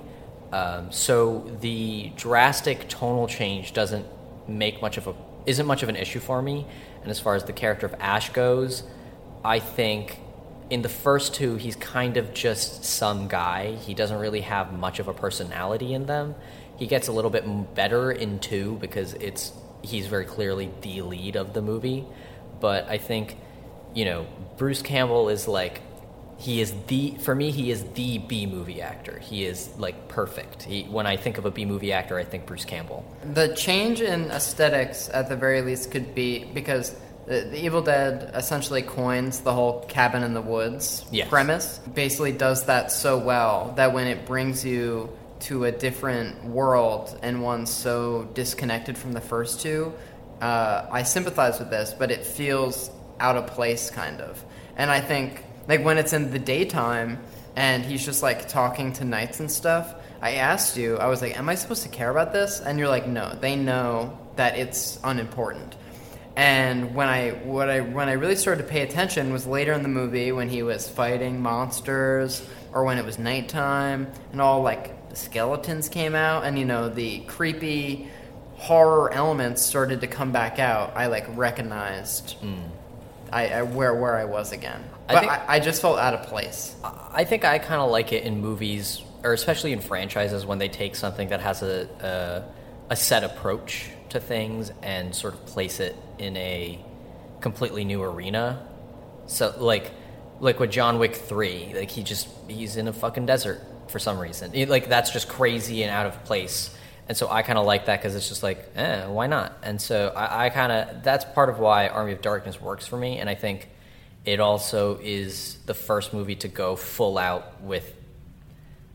[0.52, 4.06] Um, so the drastic tonal change doesn't
[4.48, 6.66] make much of a isn't much of an issue for me.
[7.02, 8.84] And as far as the character of Ash goes,
[9.44, 10.20] I think
[10.70, 13.76] in the first two, he's kind of just some guy.
[13.76, 16.36] He doesn't really have much of a personality in them.
[16.78, 19.54] He gets a little bit better in two because it's
[19.86, 22.06] he's very clearly the lead of the movie.
[22.60, 23.38] But I think,
[23.94, 24.26] you know,
[24.58, 25.82] Bruce Campbell is like
[26.38, 29.20] he is the for me he is the B movie actor.
[29.20, 30.64] He is like perfect.
[30.64, 33.06] He, when I think of a B movie actor, I think Bruce Campbell.
[33.34, 36.94] The change in aesthetics, at the very least, could be because
[37.26, 41.30] the, the Evil Dead essentially coins the whole cabin in the woods Yes.
[41.30, 41.80] premise.
[41.94, 45.10] Basically, does that so well that when it brings you
[45.46, 49.94] to a different world and one so disconnected from the first two,
[50.42, 54.44] uh, I sympathize with this, but it feels out of place, kind of.
[54.76, 57.20] And I think, like, when it's in the daytime
[57.56, 61.38] and he's just like talking to knights and stuff, I asked you, I was like,
[61.38, 62.60] Am I supposed to care about this?
[62.60, 65.76] And you're like, No, they know that it's unimportant.
[66.36, 69.84] And when I what I when I really started to pay attention was later in
[69.84, 75.05] the movie when he was fighting monsters or when it was nighttime and all like
[75.16, 78.08] the skeletons came out and you know the creepy
[78.58, 80.94] horror elements started to come back out.
[80.96, 82.56] I like recognized hmm.
[83.32, 84.84] I, I where where I was again.
[85.08, 86.76] I But think- I, I just felt out of place.
[86.84, 90.68] I think I kind of like it in movies, or especially in franchises, when they
[90.70, 91.88] take something that has a,
[92.90, 96.80] a a set approach to things and sort of place it in a
[97.42, 98.68] completely new arena.
[99.28, 99.92] So, like,
[100.40, 104.20] like with John Wick three, like he just he's in a fucking desert for some
[104.20, 104.52] reason.
[104.54, 106.76] It- like that's just crazy and out of place.
[107.08, 109.54] And so I kind of like that because it's just like, eh, why not?
[109.62, 112.98] And so I, I kind of that's part of why Army of Darkness works for
[112.98, 113.20] me.
[113.20, 113.70] And I think
[114.26, 117.94] it also is the first movie to go full out with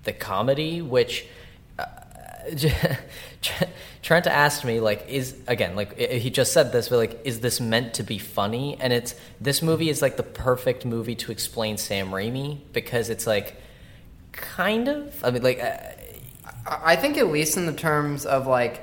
[0.02, 1.26] the comedy, which
[1.78, 1.84] uh,
[4.02, 7.60] Trent asked me like, is again like he just said this, but like, is this
[7.60, 8.76] meant to be funny?
[8.80, 13.26] And it's this movie is like the perfect movie to explain Sam Raimi because it's
[13.26, 13.56] like
[14.32, 15.22] kind of.
[15.24, 15.76] I mean, like, uh,
[16.66, 18.82] I I think at least in the terms of like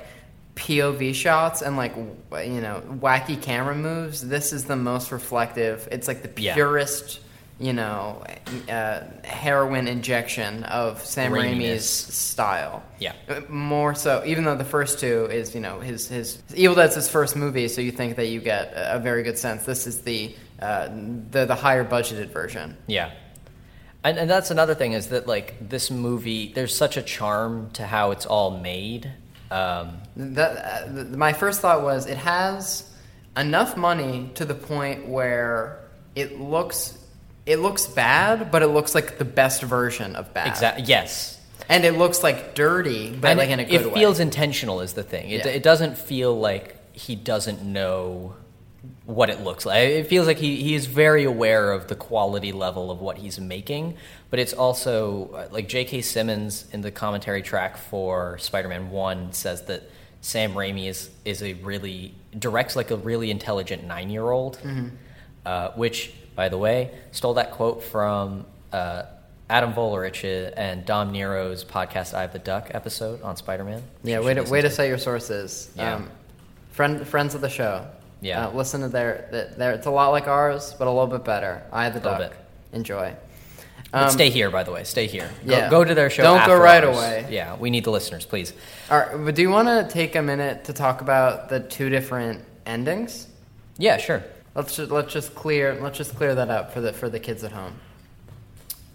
[0.56, 5.88] POV shots and like you know wacky camera moves, this is the most reflective.
[5.92, 6.54] It's like the Yeah.
[6.54, 7.20] purest,
[7.60, 8.24] you know,
[8.68, 11.58] uh, heroin injection of Sam Raiminess.
[11.76, 12.82] Raimi's style.
[12.98, 13.12] Yeah.
[13.28, 14.22] Uh, more so.
[14.26, 17.68] Even though the first two is you know his his Evil Dead's his first movie,
[17.68, 19.64] so you think that you get a a very good sense.
[19.64, 20.88] This is the uh,
[21.30, 22.76] the the higher budgeted version.
[22.88, 23.12] Yeah.
[24.04, 27.86] And, and that's another thing is that like this movie, there's such a charm to
[27.86, 29.10] how it's all made.
[29.50, 30.56] Um, That
[30.88, 32.88] uh, th- my first thought was it has
[33.36, 35.80] enough money to the point where
[36.14, 36.96] it looks
[37.46, 40.48] it looks bad, but it looks like the best version of bad.
[40.48, 40.84] exactly.
[40.84, 41.40] Yes.
[41.68, 43.94] And it looks like dirty, but and like in a it, good it way.
[43.94, 45.30] feels intentional is the thing.
[45.30, 45.52] It, Yeah.
[45.52, 48.34] it doesn't feel like he doesn't know
[49.08, 49.88] what it looks like.
[49.88, 53.40] It feels like he, he is very aware of the quality level of what he's
[53.40, 53.96] making,
[54.28, 56.02] but it's also uh, like J.K.
[56.02, 59.84] Simmons in the commentary track for Spider-Man One says that
[60.20, 64.90] Sam Raimi is is a really directs like a really intelligent nine year old, Mhm.
[65.46, 68.44] uh, which by the way stole that quote from.
[68.72, 69.04] Uh,
[69.50, 73.82] Adam Volerich and Dom Nero's podcast "I Have the Duck" episode on Spider-Man.
[74.04, 75.70] yeah, way to way to set your sources.
[75.74, 75.94] Yeah.
[75.94, 76.10] Um,
[76.72, 77.86] friend friends of the show.
[78.20, 78.48] Yeah.
[78.48, 81.24] Uh, listen to their, their their it's a lot like ours, but a little bit
[81.24, 81.62] better.
[81.72, 82.18] I the duck.
[82.18, 82.32] bit.
[82.72, 83.14] Enjoy.
[83.92, 84.84] Um, stay here, by the way.
[84.84, 85.30] Stay here.
[85.46, 85.70] Go, yeah.
[85.70, 86.22] go to their show.
[86.22, 86.96] Don't go right ours.
[86.96, 87.26] away.
[87.30, 88.52] Yeah, we need the listeners, please.
[88.90, 91.88] All right, but do you want to take a minute to talk about the two
[91.88, 93.28] different endings?
[93.78, 94.22] Yeah, sure.
[94.54, 97.44] Let's just, let's just clear let's just clear that up for the for the kids
[97.44, 97.74] at home.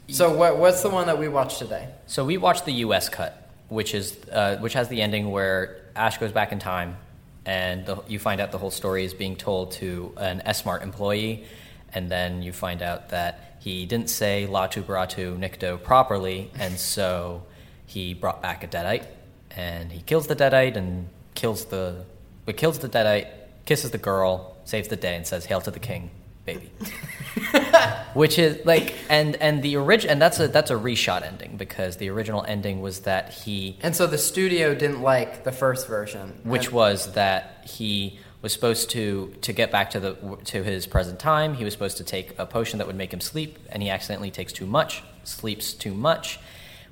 [0.09, 1.89] So what what's the one that we watched today?
[2.05, 3.09] So we watched the U.S.
[3.09, 6.97] cut, which is uh, which has the ending where Ash goes back in time,
[7.45, 11.45] and the, you find out the whole story is being told to an S-Mart employee,
[11.93, 17.43] and then you find out that he didn't say Klaatu Barada Nikto properly, and so
[17.85, 19.05] he brought back a deadite,
[19.51, 22.05] and he kills the deadite and kills the
[22.45, 23.27] but kills the deadite,
[23.65, 26.11] kisses the girl, saves the day, and says "Hail to the king,
[26.45, 26.71] baby."
[28.13, 31.97] which is like and and the original and that's a that's a reshot ending because
[31.97, 36.39] the original ending was that he And so the studio didn't like the first version,
[36.43, 40.85] which And- was that he was supposed to to get back to the to his
[40.85, 41.55] present time.
[41.55, 44.31] He was supposed to take a potion that would make him sleep and he accidentally
[44.31, 46.39] takes too much sleeps too much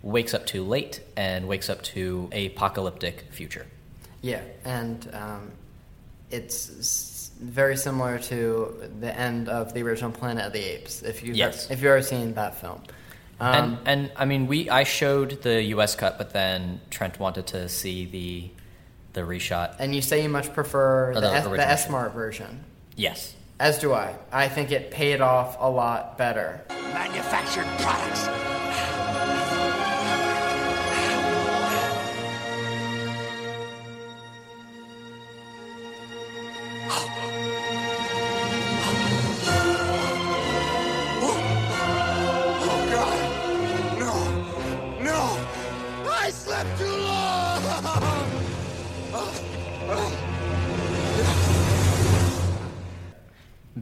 [0.03, 3.67] wakes up too late and wakes up to a apocalyptic future.
[4.21, 5.51] Yeah, and um,
[6.31, 6.55] it's
[7.41, 11.01] very similar to the end of the original Planet of the Apes.
[11.01, 11.69] If you Yes.
[11.71, 12.81] if you've ever seen that film,
[13.39, 17.47] um, and and I mean we I showed the US cut but then Trent wanted
[17.47, 18.51] to see the
[19.13, 21.67] the reshot and you say you much prefer the, the S- the.
[21.67, 22.63] S Smart version.
[22.95, 24.15] yes As do I.
[24.31, 26.61] I think it paid off a lot better.
[26.69, 28.27] Manufactured products.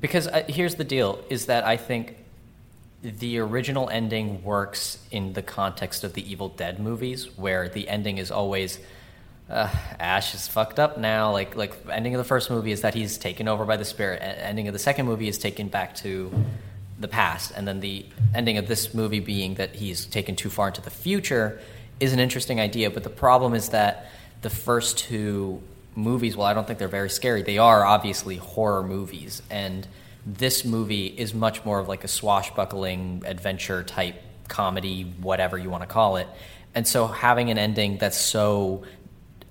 [0.10, 2.18] Because uh, here's the deal: is that I think
[3.04, 8.18] the original ending works in the context of the Evil Dead movies, where the ending
[8.18, 8.80] is always
[9.52, 11.32] uh, Ash is fucked up now.
[11.32, 14.20] Like like ending of the first movie is that he's taken over by the spirit.
[14.24, 16.34] Ending of the second movie is taken back to
[17.00, 18.04] the past, and then the
[18.34, 21.62] ending of this movie being that he's taken too far into the future
[22.00, 22.90] is an interesting idea.
[22.90, 24.10] But the problem is that
[24.42, 25.62] the first two
[25.96, 27.42] movies, well, I don't think they're very scary.
[27.44, 29.88] They are obviously horror movies, and
[30.26, 34.16] this movie is much more of like a swashbuckling adventure type
[34.48, 36.28] comedy, whatever you want to call it.
[36.76, 38.84] And so having an ending that's so,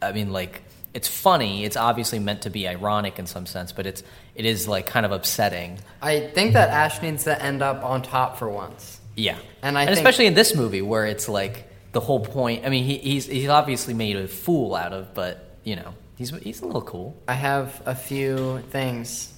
[0.00, 0.62] I mean, like
[0.94, 1.64] it's funny.
[1.64, 4.02] It's obviously meant to be ironic in some sense, but it's
[4.34, 5.78] it is like kind of upsetting.
[6.00, 9.00] I think that Ash needs to end up on top for once.
[9.16, 12.64] Yeah, And I and think- especially in this movie where it's like the whole point.
[12.64, 16.30] I mean, he, he's he's obviously made a fool out of, but you know, he's
[16.42, 17.16] he's a little cool.
[17.26, 19.32] I have a few things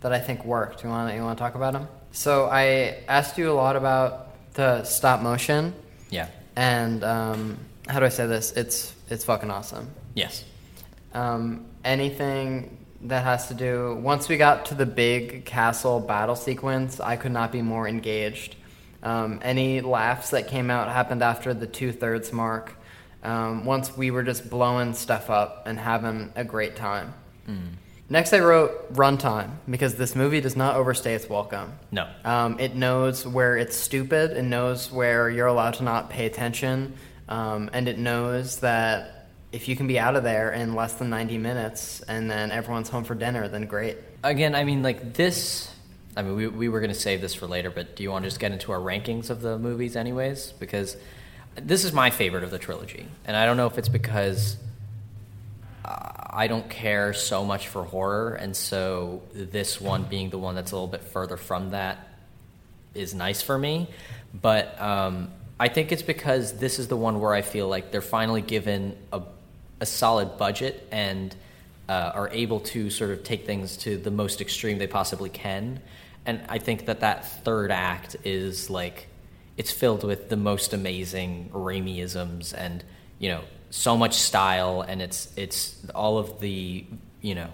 [0.00, 0.82] that I think worked.
[0.82, 1.86] You want you want to talk about them?
[2.12, 5.74] So I asked you a lot about the stop motion,
[6.10, 6.28] Yeah.
[6.56, 7.58] and um,
[7.88, 8.52] how do I say this?
[8.52, 9.90] It's it's fucking awesome.
[10.14, 10.44] Yes.
[11.12, 17.00] Um, anything that has to do once we got to the big castle battle sequence,
[17.00, 18.56] I could not be more engaged.
[19.02, 22.74] Um, any laughs that came out happened after the two thirds mark.
[23.24, 27.14] Um, once we were just blowing stuff up and having a great time.
[28.10, 31.72] Next, I wrote runtime because this movie does not overstay its welcome.
[31.90, 32.08] No.
[32.24, 34.32] Um, it knows where it's stupid.
[34.32, 36.94] It knows where you're allowed to not pay attention,
[37.30, 41.08] um, and it knows that if you can be out of there in less than
[41.08, 43.96] 90 minutes, and then everyone's home for dinner, then great.
[44.22, 45.70] Again, I mean, like this.
[46.16, 48.24] I mean, we, we were going to save this for later, but do you want
[48.24, 50.52] to just get into our rankings of the movies, anyways?
[50.52, 50.96] Because
[51.56, 54.56] this is my favorite of the trilogy, and I don't know if it's because
[55.84, 60.54] uh, I don't care so much for horror, and so this one being the one
[60.54, 62.08] that's a little bit further from that
[62.94, 63.88] is nice for me.
[64.40, 68.00] But um, I think it's because this is the one where I feel like they're
[68.00, 69.22] finally given a,
[69.80, 71.34] a solid budget and
[71.88, 75.80] uh, are able to sort of take things to the most extreme they possibly can.
[76.26, 79.08] And I think that that third act is like
[79.56, 82.84] it's filled with the most amazing Raimiisms and
[83.18, 86.84] you know so much style and it's it's all of the
[87.20, 87.50] you know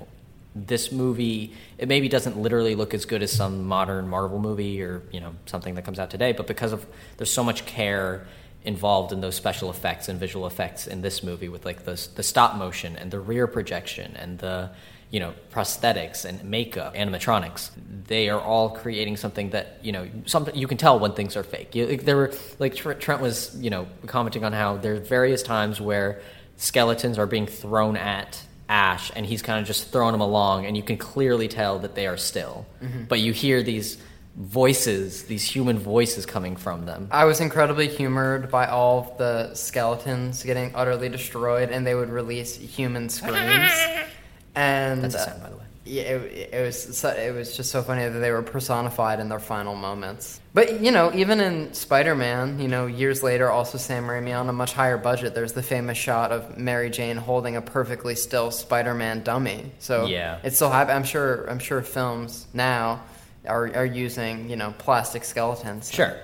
[0.54, 5.02] this movie it maybe doesn't literally look as good as some modern Marvel movie or
[5.12, 6.84] you know something that comes out today, but because of
[7.16, 8.26] there's so much care
[8.64, 12.22] involved in those special effects and visual effects in this movie with like the the
[12.22, 14.70] stop motion and the rear projection and the
[15.10, 17.70] you know prosthetics and makeup animatronics
[18.06, 21.42] they are all creating something that you know something you can tell when things are
[21.42, 25.42] fake you, like, there were like trent was you know commenting on how there's various
[25.42, 26.20] times where
[26.56, 30.76] skeletons are being thrown at ash and he's kind of just throwing them along and
[30.76, 33.08] you can clearly tell that they are still Mhm.
[33.08, 33.98] but you hear these
[34.36, 39.54] voices these human voices coming from them I was incredibly humored by all of the
[39.54, 43.72] skeletons getting utterly destroyed, and they would release human screams.
[44.54, 45.62] And That's a sound, by the way.
[45.86, 49.28] Yeah, it, it was so, it was just so funny that they were personified in
[49.28, 50.38] their final moments.
[50.54, 54.52] But you know, even in Spider-Man, you know, years later, also Sam Raimi on a
[54.52, 55.34] much higher budget.
[55.34, 59.72] There's the famous shot of Mary Jane holding a perfectly still Spider-Man dummy.
[59.78, 60.38] So Yeah.
[60.44, 60.96] it's still happening.
[60.96, 61.48] I'm sure.
[61.50, 63.00] I'm sure films now
[63.46, 65.90] are are using you know plastic skeletons.
[65.92, 66.14] Sure.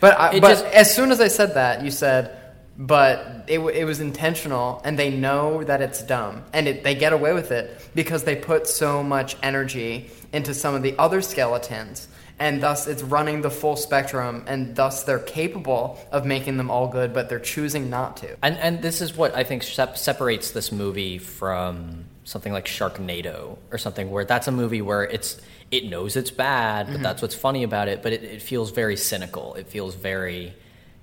[0.00, 2.37] But I, but just- as soon as I said that, you said,
[2.78, 7.12] but it, it was intentional, and they know that it's dumb, and it, they get
[7.12, 12.06] away with it because they put so much energy into some of the other skeletons,
[12.38, 16.86] and thus it's running the full spectrum, and thus they're capable of making them all
[16.86, 18.36] good, but they're choosing not to.
[18.44, 23.56] And and this is what I think sep- separates this movie from something like Sharknado
[23.72, 25.40] or something where that's a movie where it's
[25.72, 27.02] it knows it's bad, but Mhm.
[27.02, 28.02] that's what's funny about it.
[28.04, 29.54] But it, it feels very cynical.
[29.54, 30.54] It feels very,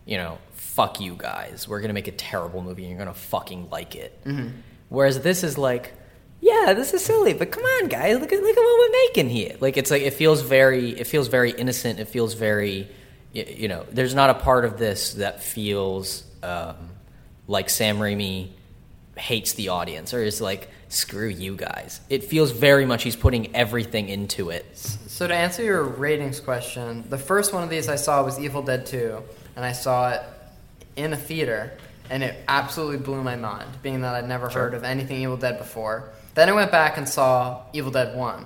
[0.05, 0.37] you know,
[0.75, 1.67] fuck you guys.
[1.67, 4.21] We're gonna make a terrible movie, and you're gonna fucking like it.
[4.25, 4.51] Mhm.
[4.89, 5.93] Whereas this is like,
[6.41, 9.29] yeah, this is silly, but come on, guys, look at look at what we're making
[9.29, 9.55] here.
[9.61, 11.99] Like it's like it feels very it feels very innocent.
[11.99, 12.87] It feels very,
[13.33, 16.75] you know, there's not a part of this that feels um,
[17.47, 18.49] like Sam Raimi
[19.15, 22.01] hates the audience or is like screw you guys.
[22.09, 24.65] It feels very much he's putting everything into it.
[24.77, 28.61] So to answer your ratings question, the first one of these I saw was Evil
[28.61, 29.21] Dead 2,
[29.55, 30.21] and I saw it
[30.95, 31.71] in a theater,
[32.09, 34.63] and it absolutely blew my mind, being that I'd never Sure.
[34.63, 36.09] heard of anything Evil Dead before.
[36.35, 38.45] Then I went back and saw Evil Dead 1,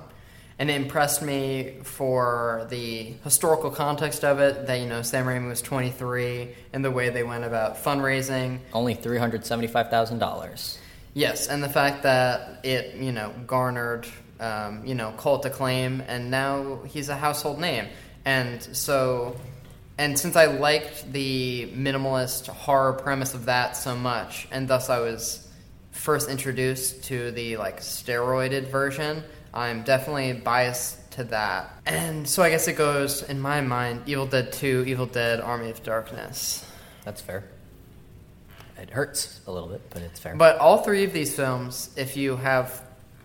[0.58, 5.48] and it impressed me for the historical context of it, that, you know, Sam Raimi
[5.48, 10.78] was 23, and the way they went about fundraising, Only three hundred seventy-five thousand dollars.
[11.14, 14.06] Yes, and the fact that it, you know, garnered,
[14.38, 17.86] um, you know, cult acclaim, and now he's a household name.
[18.24, 19.34] And so
[20.00, 24.98] and since I liked the minimalist horror premise of that so much, and thus I
[24.98, 25.46] was
[25.90, 29.22] first introduced to the like steroided version,
[29.52, 31.82] I'm definitely biased to that.
[31.84, 35.68] And so I guess it goes in my mind: Evil Dead Two, Evil Dead: Army
[35.68, 36.64] of Darkness.
[37.04, 37.44] That's fair.
[38.78, 40.34] It hurts a little bit, but it's fair.
[40.34, 42.82] But all three of these films, if you have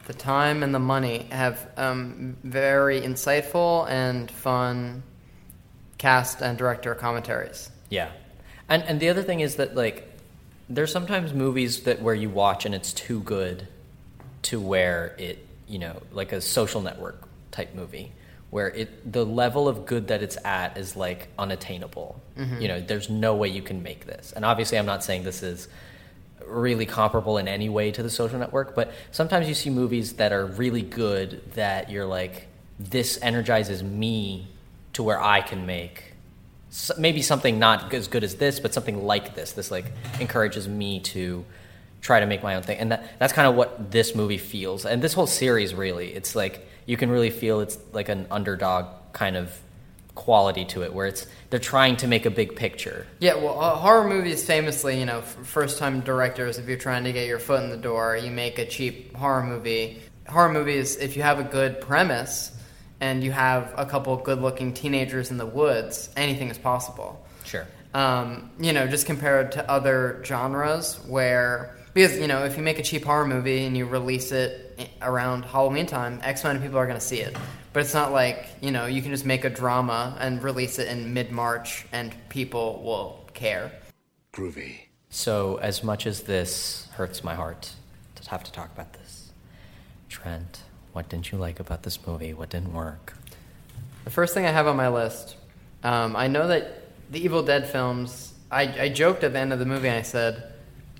[0.07, 5.03] the time and the money, have um, very insightful and fun
[5.97, 7.69] cast and director commentaries.
[7.89, 8.11] Yeah,
[8.69, 10.11] and and the other thing is that like
[10.69, 13.67] there's sometimes movies that where you watch and it's too good
[14.43, 18.11] to where it you know like a social network type movie
[18.49, 22.21] where it the level of good that it's at is like unattainable.
[22.37, 22.61] Mhm.
[22.61, 24.31] You know, there's no way you can make this.
[24.35, 25.67] And obviously, I'm not saying this is
[26.45, 30.31] really comparable in any way to the social network, but sometimes you see movies that
[30.31, 32.47] are really good that you're like,
[32.79, 34.47] this energizes me
[34.95, 36.15] to where I can make
[36.97, 39.53] maybe something not as good as this, but something like this.
[39.53, 39.85] This like
[40.19, 41.45] encourages me to
[42.01, 44.85] try to make my own thing, and that that's kind of what this movie feels,
[44.85, 46.13] and this whole series really.
[46.13, 49.57] It's like you can really feel it's like an underdog kind of
[50.15, 53.05] quality to it, where it's they're trying to make a big picture.
[53.19, 56.57] Yeah, well, uh, horror movies famously, you know, first-time directors.
[56.57, 59.43] If you're trying to get your foot in the door, you make a cheap horror
[59.43, 60.01] movie.
[60.27, 62.51] Horror movies, if you have a good premise
[62.99, 67.25] and you have a couple good-looking teenagers in the woods, anything is possible.
[67.43, 67.67] Sure.
[67.93, 72.79] Um, you know, just compared to other genres where, because you know, if you make
[72.79, 76.77] a cheap horror movie and you release it around Halloween time, X amount of people
[76.77, 77.35] are going to see it.
[77.71, 80.87] But it's not like you know you can just make a drama and release it
[80.87, 83.71] in mid March and people will care.
[84.33, 84.79] Groovy.
[85.09, 87.71] So, as much as this hurts my heart
[88.15, 89.31] to have to talk about this,
[90.09, 90.63] Trent,
[90.95, 92.33] what didn't you like about this movie?
[92.33, 93.17] What didn't work?
[94.05, 95.35] The first thing I have on my list,
[95.83, 98.31] um, I know that the Evil Dead films.
[98.49, 100.53] I, I joked at the end of the movie and I said,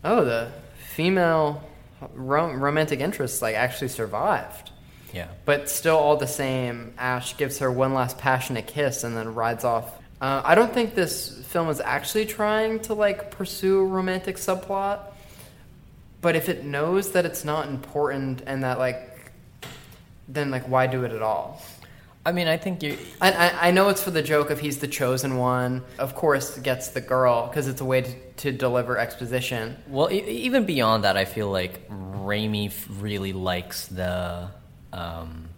[0.03, 1.63] "Oh, the female
[2.13, 4.71] rom- romantic interest like actually survived."
[5.13, 5.27] Yeah.
[5.45, 9.63] But still, all the same, Ash gives her one last passionate kiss and then rides
[9.63, 9.89] off.
[10.19, 14.99] Uh, I don't think this film is actually trying to like pursue a romantic subplot,
[16.19, 19.14] but if it knows that it's not important and that like,
[20.28, 21.61] then like why do it at all?
[22.28, 22.97] I mean, I think you.
[23.21, 25.84] I, I, I know it's for the joke of he's the chosen one.
[25.99, 29.78] Of course, gets the girl because it's a way to, to deliver exposition.
[29.88, 34.47] Well, e- even beyond that, I feel like Raimi f- really likes the.
[34.91, 35.49] Um,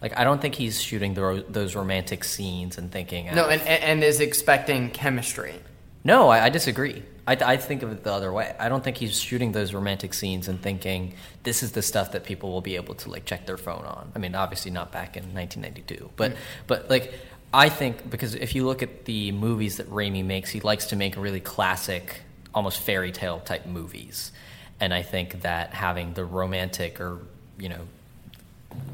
[0.00, 3.26] like, I don't think he's shooting the, those romantic scenes and thinking.
[3.34, 5.54] No, "Ah, and, and and is expecting chemistry.
[6.02, 7.02] No, I, I disagree.
[7.26, 8.54] I, I think of it the other way.
[8.58, 12.24] I don't think he's shooting those romantic scenes and thinking this is the stuff that
[12.24, 14.12] people will be able to like check their phone on.
[14.14, 16.36] I mean, obviously not back in 1992, but Mm.
[16.66, 17.14] but like
[17.52, 20.96] I think because if you look at the movies that Raimi makes, he likes to
[20.96, 22.22] make really classic,
[22.54, 24.32] almost fairy tale type movies,
[24.80, 27.20] and I think that having the romantic or
[27.58, 27.86] you know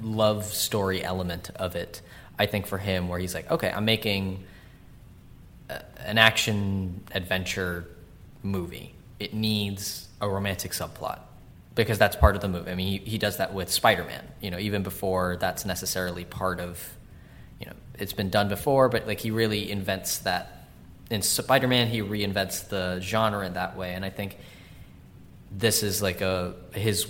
[0.02, 2.00] love story element of it,
[2.38, 4.44] I think for him where he's like, okay, I'm making
[5.70, 7.86] a- an action adventure
[8.42, 8.94] movie.
[9.18, 11.20] It needs a romantic subplot
[11.74, 12.70] because that's part of the movie.
[12.70, 14.24] I mean, he, he does that with Spider-Man.
[14.40, 16.96] You know, even before that's necessarily part of.
[17.58, 20.68] You know, it's been done before, but like he really invents that.
[21.10, 24.38] In Spider-Man, he reinvents the genre in that way, and I think
[25.50, 27.06] this is like a his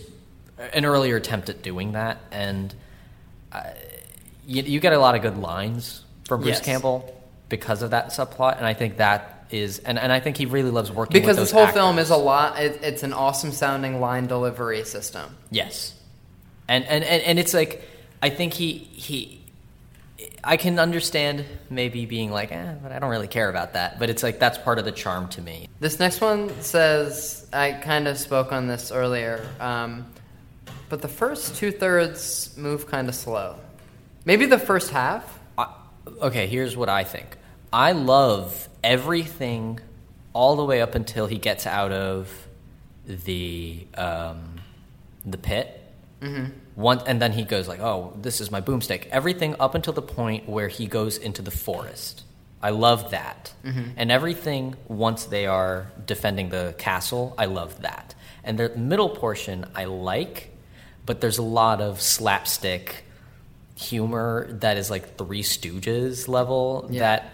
[0.73, 2.75] an earlier attempt at doing that, and
[3.53, 3.63] uh,
[4.47, 6.65] you, you get a lot of good lines from Bruce Yes.
[6.65, 10.47] Campbell because of that subplot, and I think that is, and, and I think he
[10.47, 11.75] really loves working Because this whole actors.
[11.75, 12.59] film is a lot.
[12.59, 15.37] It, it's an awesome sounding line delivery system.
[15.51, 15.95] Yes,
[16.69, 17.83] and and and, and it's like
[18.23, 19.39] I think he he.
[20.45, 23.99] I can understand maybe being like, eh, but I don't really care about that.
[23.99, 25.69] But it's like that's part of the charm to me.
[25.81, 30.07] This next one says I kind of spoke on this earlier, um,
[30.89, 33.57] but the first two thirds move kind of slow.
[34.25, 35.39] Maybe the first half.
[36.23, 37.37] Okay, here's what I think.
[37.73, 39.81] I love everything
[40.33, 42.49] all the way up until he gets out of
[43.07, 44.57] the um,
[45.25, 45.77] the pit.
[46.21, 46.53] Mhm.
[46.75, 50.03] One, and then he goes like, "Oh, this is my boomstick." Everything up until the
[50.03, 52.23] point where he goes into the forest.
[52.63, 53.53] I love that.
[53.65, 53.93] Mhm.
[53.97, 58.15] And everything once they are defending the castle, I love that.
[58.45, 60.51] And the middle portion I like,
[61.07, 63.05] but there's a lot of slapstick
[63.77, 66.87] humor that is like Three Stooges level.
[66.91, 67.01] Yeah.
[67.01, 67.33] That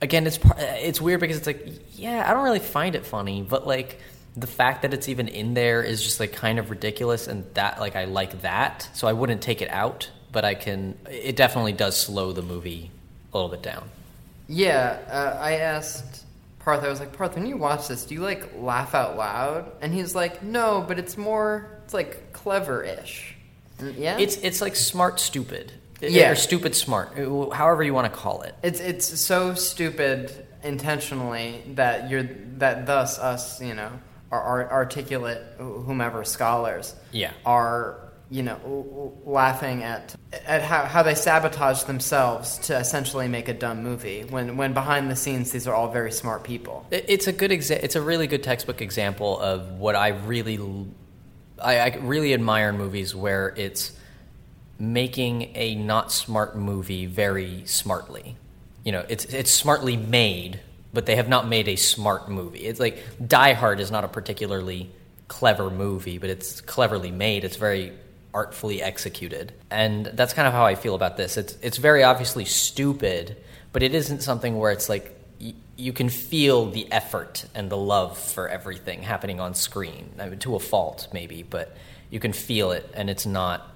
[0.00, 3.66] again, it's it's weird because it's like, yeah, I don't really find it funny, but
[3.66, 4.00] like
[4.36, 7.80] the fact that it's even in there is just like kind of ridiculous, and that
[7.80, 10.98] like I like that, so I wouldn't take it out, but I can.
[11.10, 12.90] It definitely does slow the movie
[13.32, 13.88] a little bit down.
[14.48, 16.24] Yeah, uh, I asked
[16.60, 16.82] Parth.
[16.82, 19.70] I was like, Parth, when you watch this, do you like laugh out loud?
[19.80, 21.70] And he's like, No, but it's more.
[21.84, 23.34] It's like clever-ish.
[23.96, 24.18] Yeah.
[24.18, 25.72] It's it's like smart stupid.
[26.00, 26.30] Yeah.
[26.30, 27.18] Or stupid smart.
[27.18, 28.54] Uh, however you want to call it.
[28.62, 30.30] It's it's so stupid
[30.62, 32.28] intentionally that you're
[32.58, 33.90] that thus us you know
[34.30, 37.32] our, articulate uh, whomever scholars Yeah.
[37.46, 37.96] are
[38.30, 40.14] you know laughing at
[40.46, 45.10] at how, how they sabotage themselves to essentially make a dumb movie when when behind
[45.10, 46.84] the scenes these are all very smart people.
[46.90, 50.58] It's a good exa- It's a really good textbook example of what I really,
[51.62, 53.92] I really admire in movies where it's
[54.78, 58.36] making a not smart movie very smartly.
[58.84, 60.60] You know, it's it's smartly made,
[60.92, 62.60] but they have not made a smart movie.
[62.60, 64.90] It's like Die Hard is not a particularly
[65.26, 67.44] clever movie, but it's cleverly made.
[67.44, 67.92] It's very
[68.32, 71.36] artfully executed, and that's kind of how I feel about this.
[71.36, 73.36] It's it's very obviously stupid,
[73.72, 75.14] but it isn't something where it's like
[75.78, 80.40] you can feel the effort and the love for everything happening on screen I mean,
[80.40, 81.74] to a fault, maybe, but
[82.10, 83.70] you can feel it, and it's not,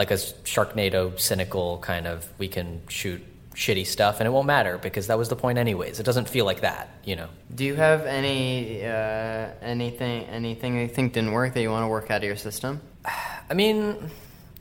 [0.00, 3.20] like a Sharknado cynical kind of we can shoot
[3.54, 6.00] shitty stuff and it won't matter because that was the point anyways.
[6.00, 7.28] It doesn't feel like that, you know.
[7.54, 11.88] Do you have any uh, anything anything you think didn't work that you want to
[11.88, 12.80] work out of your system?
[13.50, 14.10] I mean,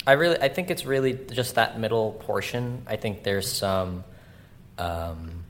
[0.06, 2.84] I really, I think it's really just that middle portion.
[2.86, 4.04] I think there's some
[4.78, 5.46] um,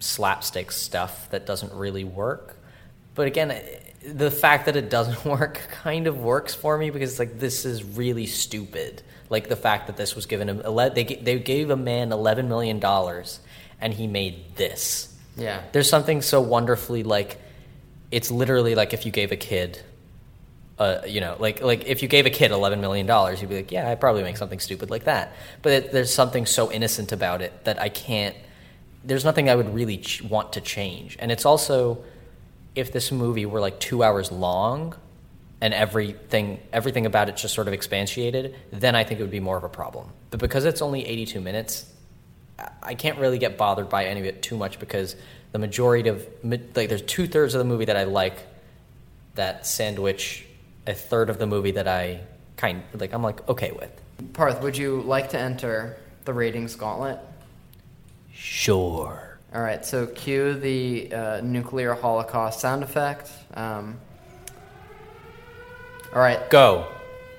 [0.00, 2.56] slapstick stuff that doesn't really work.
[3.14, 3.52] But again,
[4.02, 7.64] the fact that it doesn't work kind of works for me because it's like this
[7.64, 9.02] is really stupid.
[9.28, 10.62] Like the fact that this was given him,
[10.94, 13.40] they they gave a man eleven million dollars
[13.80, 15.14] and he made this.
[15.36, 15.62] Yeah.
[15.72, 17.40] There's something so wonderfully like
[18.10, 19.80] it's literally like if you gave a kid
[20.80, 23.56] uh, you know, like like if you gave a kid eleven million dollars, you'd be
[23.56, 25.34] like, yeah, I'd probably make something stupid like that.
[25.60, 28.34] But it, there's something so innocent about it that I can't.
[29.04, 31.18] There's nothing I would really ch- want to change.
[31.20, 32.02] And it's also,
[32.74, 34.94] if this movie were like two hours long,
[35.60, 39.40] and everything everything about it just sort of expatiated, then I think it would be
[39.40, 40.08] more of a problem.
[40.30, 41.86] But because it's only 82 minutes,
[42.82, 45.16] I- can't really get bothered by any of it too much because
[45.52, 48.38] the majority of like there's two thirds of the movie that I like
[49.34, 50.46] that sandwich
[50.86, 52.20] a third of the movie that I
[52.56, 53.90] kind like I'm like okay with.
[54.32, 57.18] Parth, would you like to enter the ratings gauntlet?
[58.32, 59.29] Sure.
[59.52, 63.32] All right, so cue the uh, nuclear holocaust sound effect.
[63.54, 63.98] Um,
[66.14, 66.86] all right, Go.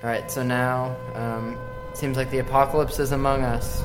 [0.02, 1.56] All right, so now um,
[1.94, 3.82] seems like the apocalypse is among us.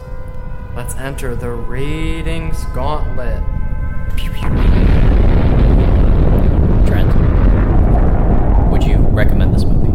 [0.75, 3.41] Let's enter the ratings gauntlet.
[6.85, 7.13] Trent.
[8.71, 9.87] Would you recommend this movie?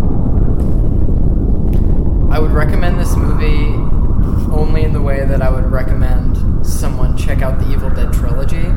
[2.33, 3.75] I would recommend this movie
[4.57, 6.32] only in the way that I would recommend
[6.63, 8.69] someone check out the Evil Dead trilogy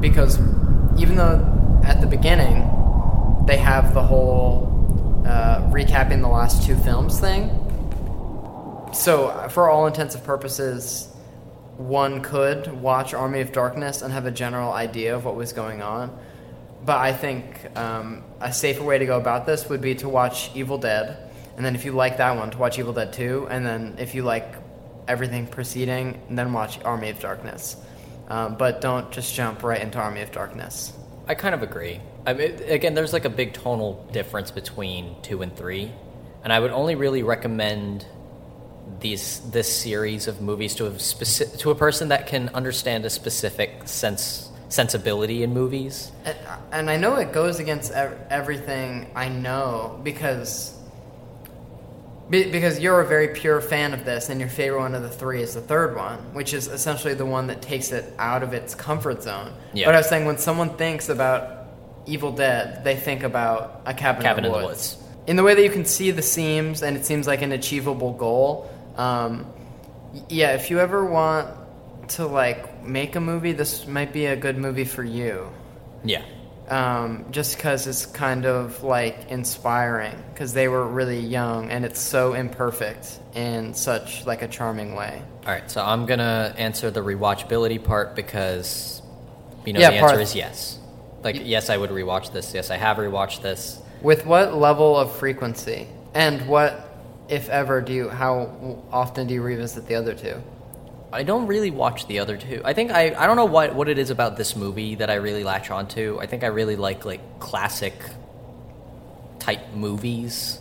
[0.00, 0.38] because
[0.98, 2.68] even though at the beginning
[3.46, 7.50] they have the whole uh, recapping the last two films thing,
[8.92, 11.08] so for all intents and purposes,
[11.76, 15.82] one could watch Army of Darkness and have a general idea of what was going
[15.82, 16.16] on.
[16.84, 20.50] But I think um, a safer way to go about this would be to watch
[20.54, 23.64] Evil Dead, and then if you like that one, to watch Evil Dead 2, and
[23.66, 24.54] then if you like
[25.08, 27.76] everything preceding, and then watch Army of Darkness.
[28.28, 30.92] Um, but don't just jump right into Army of Darkness.
[31.26, 32.00] I kind of agree.
[32.26, 35.90] I mean, again, there's like a big tonal difference between two and three,
[36.44, 38.06] and I would only really recommend
[39.00, 43.10] these this series of movies to a speci- to a person that can understand a
[43.10, 46.12] specific sense sensibility in movies.
[46.24, 46.36] And,
[46.72, 50.77] and I know it goes against ev- everything I know because
[52.30, 55.10] be, because you're a very pure fan of this, and your favorite one of the
[55.10, 58.52] three is the third one, which is essentially the one that takes it out of
[58.52, 59.52] its comfort zone.
[59.72, 59.86] Yeah.
[59.86, 61.66] But I was saying when someone thinks about
[62.06, 64.96] Evil Dead, they think about a cabin, Cabin in the in the woods.
[65.26, 68.12] In the way that you can see the seams, and it seems like an achievable
[68.12, 68.70] goal.
[68.96, 69.46] Um,
[70.28, 71.48] yeah, if you ever want
[72.10, 75.50] to like make a movie, this might be a good movie for you
[76.04, 76.22] Yeah.
[76.70, 82.00] Um, just because it's kind of like inspiring because they were really young and it's
[82.00, 85.22] so imperfect in such like a charming way.
[85.46, 89.02] All right, so I'm gonna answer the rewatchability part because
[89.64, 90.78] you know Yeah, the answer is yes.
[91.22, 92.54] Like yes, I would rewatch this.
[92.54, 93.80] Yes, I have rewatched this.
[94.02, 96.88] With what level of frequency and what,
[97.28, 98.08] if ever, do you?
[98.08, 100.42] How often do you revisit the other two?
[101.12, 102.60] I don't really watch the other two.
[102.64, 105.14] I think I I don't know what what it is about this movie that I
[105.14, 106.18] really latch onto.
[106.20, 107.94] I think I really like like classic
[109.38, 110.60] type movies.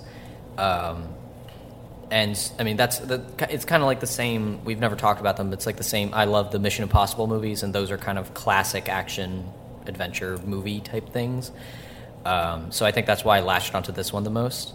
[0.57, 1.09] Um,
[2.09, 4.63] and I mean that's the, it's kind of like the same.
[4.63, 6.13] We've never talked about them, but it's like the same.
[6.13, 9.51] I love the Mission Impossible movies, and those are kind of classic action
[9.85, 11.51] adventure movie type things.
[12.25, 14.73] Um, so I think that's why I latched onto this one the most.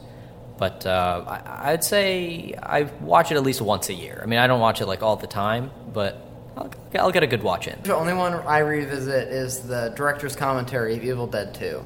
[0.62, 4.20] But uh, I, I'd say I watch it at least once a year.
[4.22, 6.24] I mean, I don't watch it like all the time, but
[6.56, 7.76] I'll, I'll get a good watch in.
[7.82, 11.84] The only one I revisit is the director's commentary of Evil Dead 2.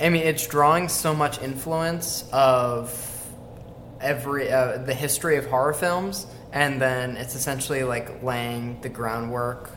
[0.00, 2.88] I mean, it's drawing so much influence of
[4.00, 9.68] every uh, the history of horror films, and then it's essentially like laying the groundwork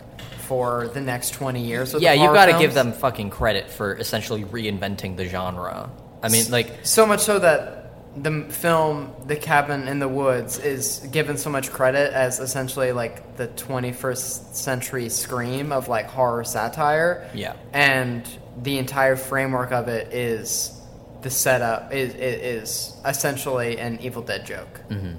[0.47, 1.93] for the next twenty years.
[1.93, 5.91] Of Yeah, you've got to give them fucking credit for essentially reinventing the genre.
[6.23, 7.79] I mean, like so much so that
[8.18, 13.38] the film The Cabin in the Woods is given so much credit as essentially like
[13.38, 17.30] the 21st century scream of like horror satire.
[17.34, 17.53] Yeah.
[17.72, 18.28] And
[18.62, 20.76] the entire framework of it is
[21.22, 24.80] the setup is is essentially an Evil Dead joke.
[24.89, 25.14] hmm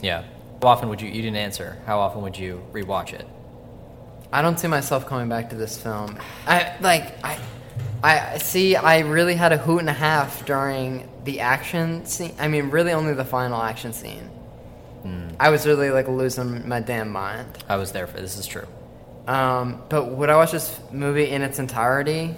[0.00, 0.24] Yeah.
[0.62, 1.08] How often would you?
[1.08, 1.76] You didn't answer.
[1.86, 3.26] How often would you rewatch it?
[4.32, 6.16] I don't see myself coming back to this film.
[6.46, 7.38] I like I
[8.02, 12.34] I see I really had a hoot and a half during the action scene.
[12.38, 14.30] I mean, really only the final action scene.
[15.40, 17.48] I was really like losing my damn mind.
[17.68, 18.38] I was there for this.
[18.38, 18.66] Is true.
[19.26, 22.34] Um, but would I watch this movie in its entirety?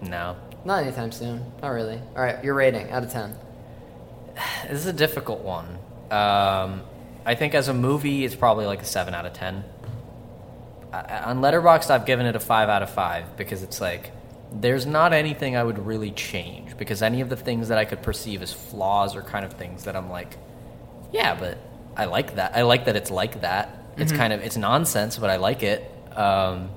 [0.00, 0.36] No.
[0.64, 1.44] Not anytime soon.
[1.62, 2.00] Not really.
[2.16, 3.36] All right, your rating out of ten.
[4.68, 5.66] This is a difficult one.
[6.10, 6.82] Um,
[7.26, 9.64] I think as a movie, it's probably like a seven out of ten.
[10.92, 14.12] I- On Letterboxd, I've given it a five out of five because it's like
[14.52, 18.02] there's not anything I would really change because any of the things that I could
[18.02, 20.36] perceive as flaws are kind of things that I'm like,
[21.12, 21.58] yeah, but
[21.96, 22.56] I like that.
[22.56, 23.68] I like that it's like that.
[23.96, 24.16] It's Mhm.
[24.16, 25.90] kind of it's nonsense, but I like it.
[26.16, 26.70] Um,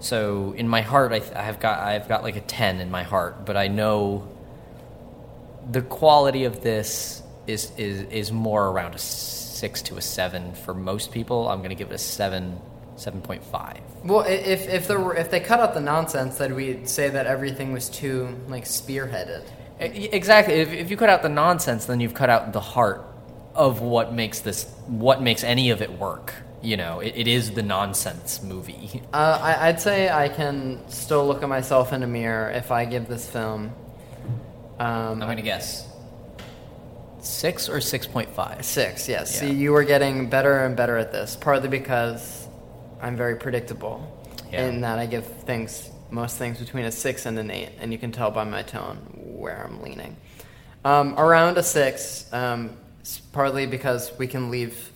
[0.00, 2.90] so in my heart, I, th- I have got I've got like a ten in
[2.90, 4.26] my heart, but I know
[5.70, 10.74] the quality of this is is is more around a six to a seven for
[10.74, 11.48] most people.
[11.48, 12.58] I'm going to give it a seven,
[13.00, 13.80] seven point five.
[14.04, 17.26] Well, if if there were if they cut out the nonsense, then we'd say that
[17.26, 19.42] everything was too like spearheaded.
[19.80, 20.54] Exactly.
[20.54, 23.02] If, if you cut out the nonsense, then you've cut out the heart
[23.54, 26.34] of what makes this what makes any of it work.
[26.62, 29.02] You know, it, it is the nonsense movie.
[29.14, 32.84] Uh, I, I'd say I can still look at myself in a mirror if I
[32.84, 33.72] give this film.
[34.78, 35.88] Um, I'm going to guess
[37.20, 38.64] six or six point five.
[38.66, 39.32] Six, yes.
[39.34, 39.48] Yeah.
[39.48, 42.46] See, you were getting better and better at this, partly because
[43.02, 44.06] I'm very predictable
[44.52, 44.66] Yeah.
[44.66, 47.98] in that I give things, most things, between a six and an eight, and you
[47.98, 50.16] can tell by my tone where I'm leaning.
[50.84, 52.76] Um, around a six, um,
[53.32, 54.90] partly because we can leave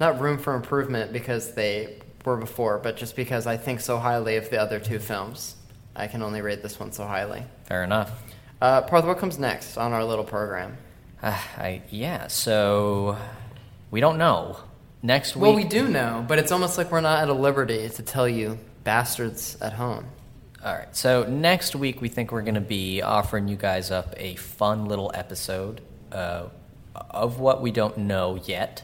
[0.00, 4.36] not room for improvement because they were before, but just because I think so highly
[4.36, 5.56] of the other two films.
[5.96, 7.42] I can only rate this one so highly.
[7.64, 8.10] Fair enough.
[8.60, 10.76] Uh, Parth, what comes next on our little program?
[11.22, 12.28] Uh, I yeah.
[12.28, 13.16] So
[13.90, 14.58] we don't know.
[15.02, 15.42] Next week.
[15.42, 18.28] Well, we do know, but it's almost like we're not at a liberty to tell
[18.28, 20.06] you bastards at home.
[20.64, 20.94] All right.
[20.96, 24.86] So next week, we think we're going to be offering you guys up a fun
[24.86, 25.80] little episode
[26.10, 26.46] uh,
[27.10, 28.82] of what we don't know yet,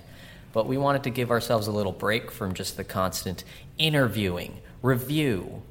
[0.53, 3.43] but we wanted to give ourselves a little break from just the constant
[3.77, 5.63] interviewing, review,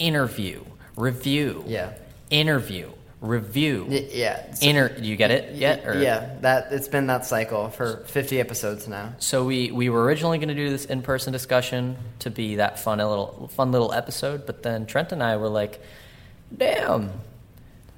[0.00, 0.64] interview,
[0.96, 1.92] review, Yeah.
[2.28, 2.90] interview,
[3.22, 4.52] review, yeah.
[4.52, 4.88] So- Inter.
[4.90, 5.86] Do you get it yet?
[5.86, 5.94] Or?
[5.98, 9.14] Yeah, that it's been that cycle for 50 episodes now.
[9.18, 12.78] So we, we were originally going to do this in person discussion to be that
[12.80, 15.80] fun little fun little episode, but then Trent and I were like,
[16.54, 17.10] "Damn,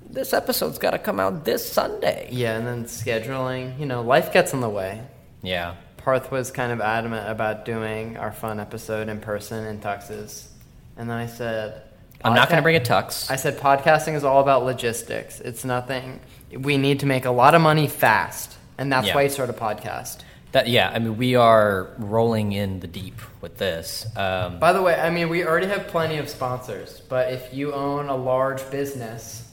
[0.08, 4.32] this episode's got to come out this Sunday." Yeah, and then scheduling, you know, life
[4.32, 5.02] gets in the way.
[5.42, 5.74] Yeah.
[5.96, 10.50] Parth was kind of adamant about doing our fun episode in person in Texas.
[10.98, 11.80] And then I said,
[12.24, 13.30] I'm not going to bring a tux.
[13.30, 15.40] I said, podcasting is all about logistics.
[15.40, 16.20] It's nothing.
[16.56, 18.56] We need to make a lot of money fast.
[18.78, 19.14] And that's Yeah.
[19.14, 20.18] why you start a podcast.
[20.52, 24.06] That yeah, I mean we are rolling in the deep with this.
[24.16, 27.72] Um, By the way, I mean, we already have plenty of sponsors, but if you
[27.72, 29.50] own a large business,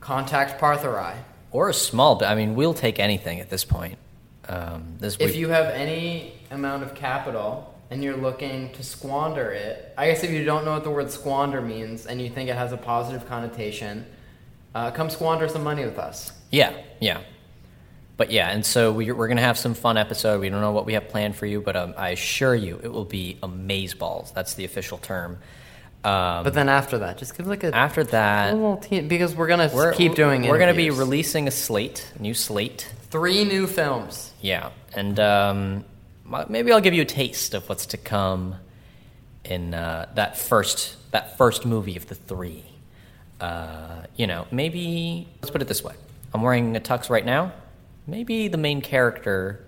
[0.00, 0.84] contact Parth
[1.50, 2.22] or a small.
[2.24, 3.98] I mean we'll take anything at this point.
[4.48, 9.50] Um, this If we- you have any amount of capital and you're looking to squander
[9.52, 12.50] it, I guess if you don't know what the word squander means and you think
[12.50, 14.06] it has a positive connotation,
[14.74, 16.32] uh, come squander some money with us.
[16.50, 17.20] Yeah, yeah.
[18.16, 20.40] But yeah, and so we, we're going to have some fun episode.
[20.40, 22.90] We don't know what we have planned for you, but um, I assure you it
[22.90, 24.32] will be amazeballs.
[24.32, 25.38] That's the official term.
[26.02, 29.48] Um, But then after that, just give like a after that, little te- because we're
[29.48, 30.48] gonna we're, keep doing it.
[30.50, 32.88] We're going to be releasing a slate, new slate.
[33.10, 34.32] three new films.
[34.40, 35.84] Yeah, and um,
[36.48, 38.56] maybe I'll give you a taste of what's to come
[39.44, 42.64] in uh, that first that first movie of the three.
[43.40, 45.94] Uh, you know, maybe let's put it this way:
[46.34, 47.52] I'm wearing a tux right now.
[48.06, 49.64] maybe the main character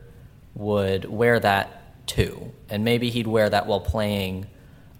[0.55, 4.47] would wear that too, and maybe he'd wear that while playing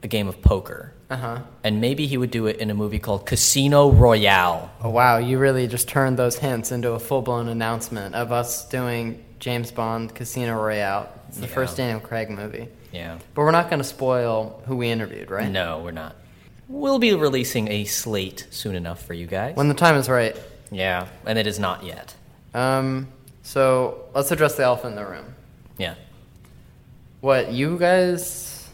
[0.03, 0.93] a game of poker.
[1.11, 1.39] Uh huh.
[1.65, 4.71] And maybe he would do it in a movie called Casino Royale.
[4.83, 8.69] Oh wow, you really just turned those hints into a full blown announcement of us
[8.69, 11.09] doing James Bond Casino Royale.
[11.29, 11.53] It's the Yeah.
[11.55, 12.69] first Daniel Craig movie.
[12.93, 13.19] Yeah.
[13.35, 15.51] But we're not going to spoil who we interviewed, right?
[15.51, 16.17] No, we're not.
[16.69, 19.57] We'll be releasing a slate soon enough for you guys.
[19.57, 20.37] When the time is right.
[20.71, 22.15] yeah, and it is not yet.
[22.55, 23.09] Um,
[23.43, 25.35] so let's address the elephant in the room.
[25.79, 25.95] Yeah.
[27.21, 28.69] What you guys,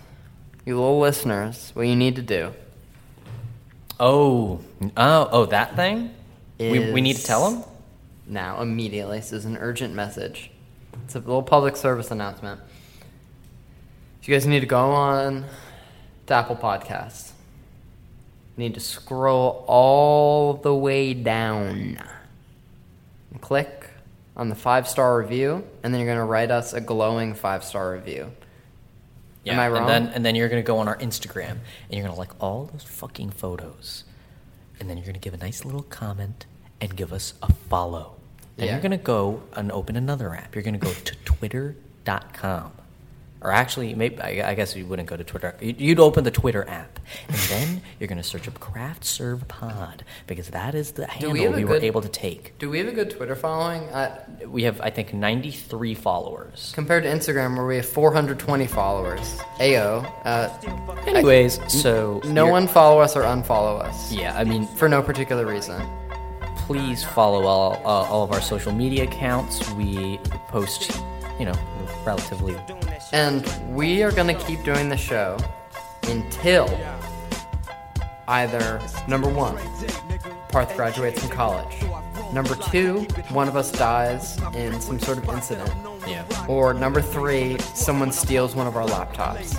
[0.65, 2.53] you little listeners, what you need to do
[4.01, 4.61] Oh,
[4.97, 6.11] oh, oh, that thing.
[6.59, 7.65] We, we need to tell them.
[8.27, 9.19] now immediately.
[9.19, 10.51] This is an urgent message.
[11.05, 12.61] It's a little public service announcement.
[14.21, 15.45] If you guys need to go on
[16.27, 17.33] to Apple Podcasts.
[18.57, 21.99] You need to scroll all the way down.
[23.31, 23.91] And click
[24.37, 27.65] on the five star review, and then you're going to write us a glowing five
[27.65, 28.33] star review.
[29.47, 29.83] Am I wrong?
[29.83, 32.71] And then, and then you're gonna go on our Instagram and you're gonna like all
[32.73, 34.05] those fucking photos,
[34.81, 36.47] and then you're gonna give a nice little comment
[36.81, 38.17] and give us a follow.
[38.57, 38.73] Then Yeah.
[38.75, 40.55] you're gonna go and open another app.
[40.55, 42.73] You're gonna go to Twitter.com.
[43.41, 45.55] Or actually, maybe I, I guess you wouldn't go to Twitter.
[45.61, 46.99] You'd open the Twitter app,
[47.29, 51.33] and then you're going to search up Craft Serve Pod because that is the handle
[51.33, 52.59] we we, a were able to take.
[52.59, 53.83] Do we have a good Twitter following?
[53.91, 56.73] Uh, We have, I think, 93 followers.
[56.75, 59.37] compared to Instagram, where we have 420 followers.
[59.59, 60.11] Ayo.
[60.25, 60.49] Uh,
[61.07, 64.11] Anyways, so no one follow us or unfollow us.
[64.11, 65.83] Yeah, I mean, for no particular reason.
[66.67, 69.71] Please follow all, uh, all of our social media accounts.
[69.73, 71.01] We post,
[71.39, 71.55] you know,
[72.05, 72.57] relatively.
[73.13, 75.37] And we are going to keep doing the show
[76.05, 76.69] until
[78.29, 79.57] either number one,
[80.49, 81.83] Parth graduates from college,
[82.33, 83.01] number two,
[83.31, 85.71] one of us dies in some sort of incident,
[86.07, 86.25] Yeah.
[86.49, 89.59] or number three, someone steals one of our laptops.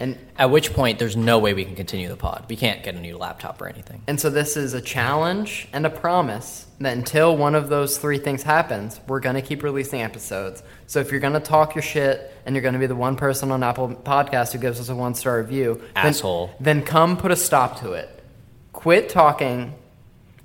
[0.00, 2.46] And At which point, there's no way we can continue the pod.
[2.48, 4.00] We can't get a new laptop or anything.
[4.06, 8.16] And so this is a challenge and a promise that until one of those three
[8.16, 10.62] things happens, we're going to keep releasing episodes.
[10.86, 13.14] So if you're going to talk your shit and you're going to be the one
[13.16, 16.50] person on Apple Podcast who gives us a one star review, then- Asshole.
[16.58, 18.24] then, come put a stop to it.
[18.72, 19.74] Quit talking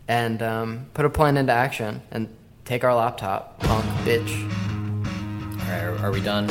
[0.09, 2.27] and um, put a plan into action and
[2.65, 4.51] take our laptop, punk bitch.
[5.61, 6.49] All right, are, are we done?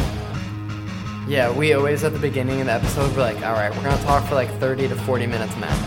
[1.27, 4.03] Yeah, we always at the beginning of the episode we're like, all right, we're gonna
[4.03, 5.79] talk for like 30 to 40 minutes max.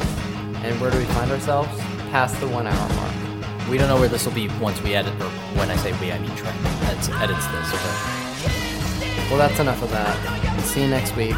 [0.64, 1.70] And where do we find ourselves?
[2.10, 3.70] Past the one hour mark.
[3.70, 5.30] We don't know where this will be once we edit, or
[5.60, 7.74] when I say we, I mean Trent edits, edits this.
[7.74, 9.30] Okay?
[9.30, 10.62] Well, that's enough of that.
[10.62, 11.36] See you next week.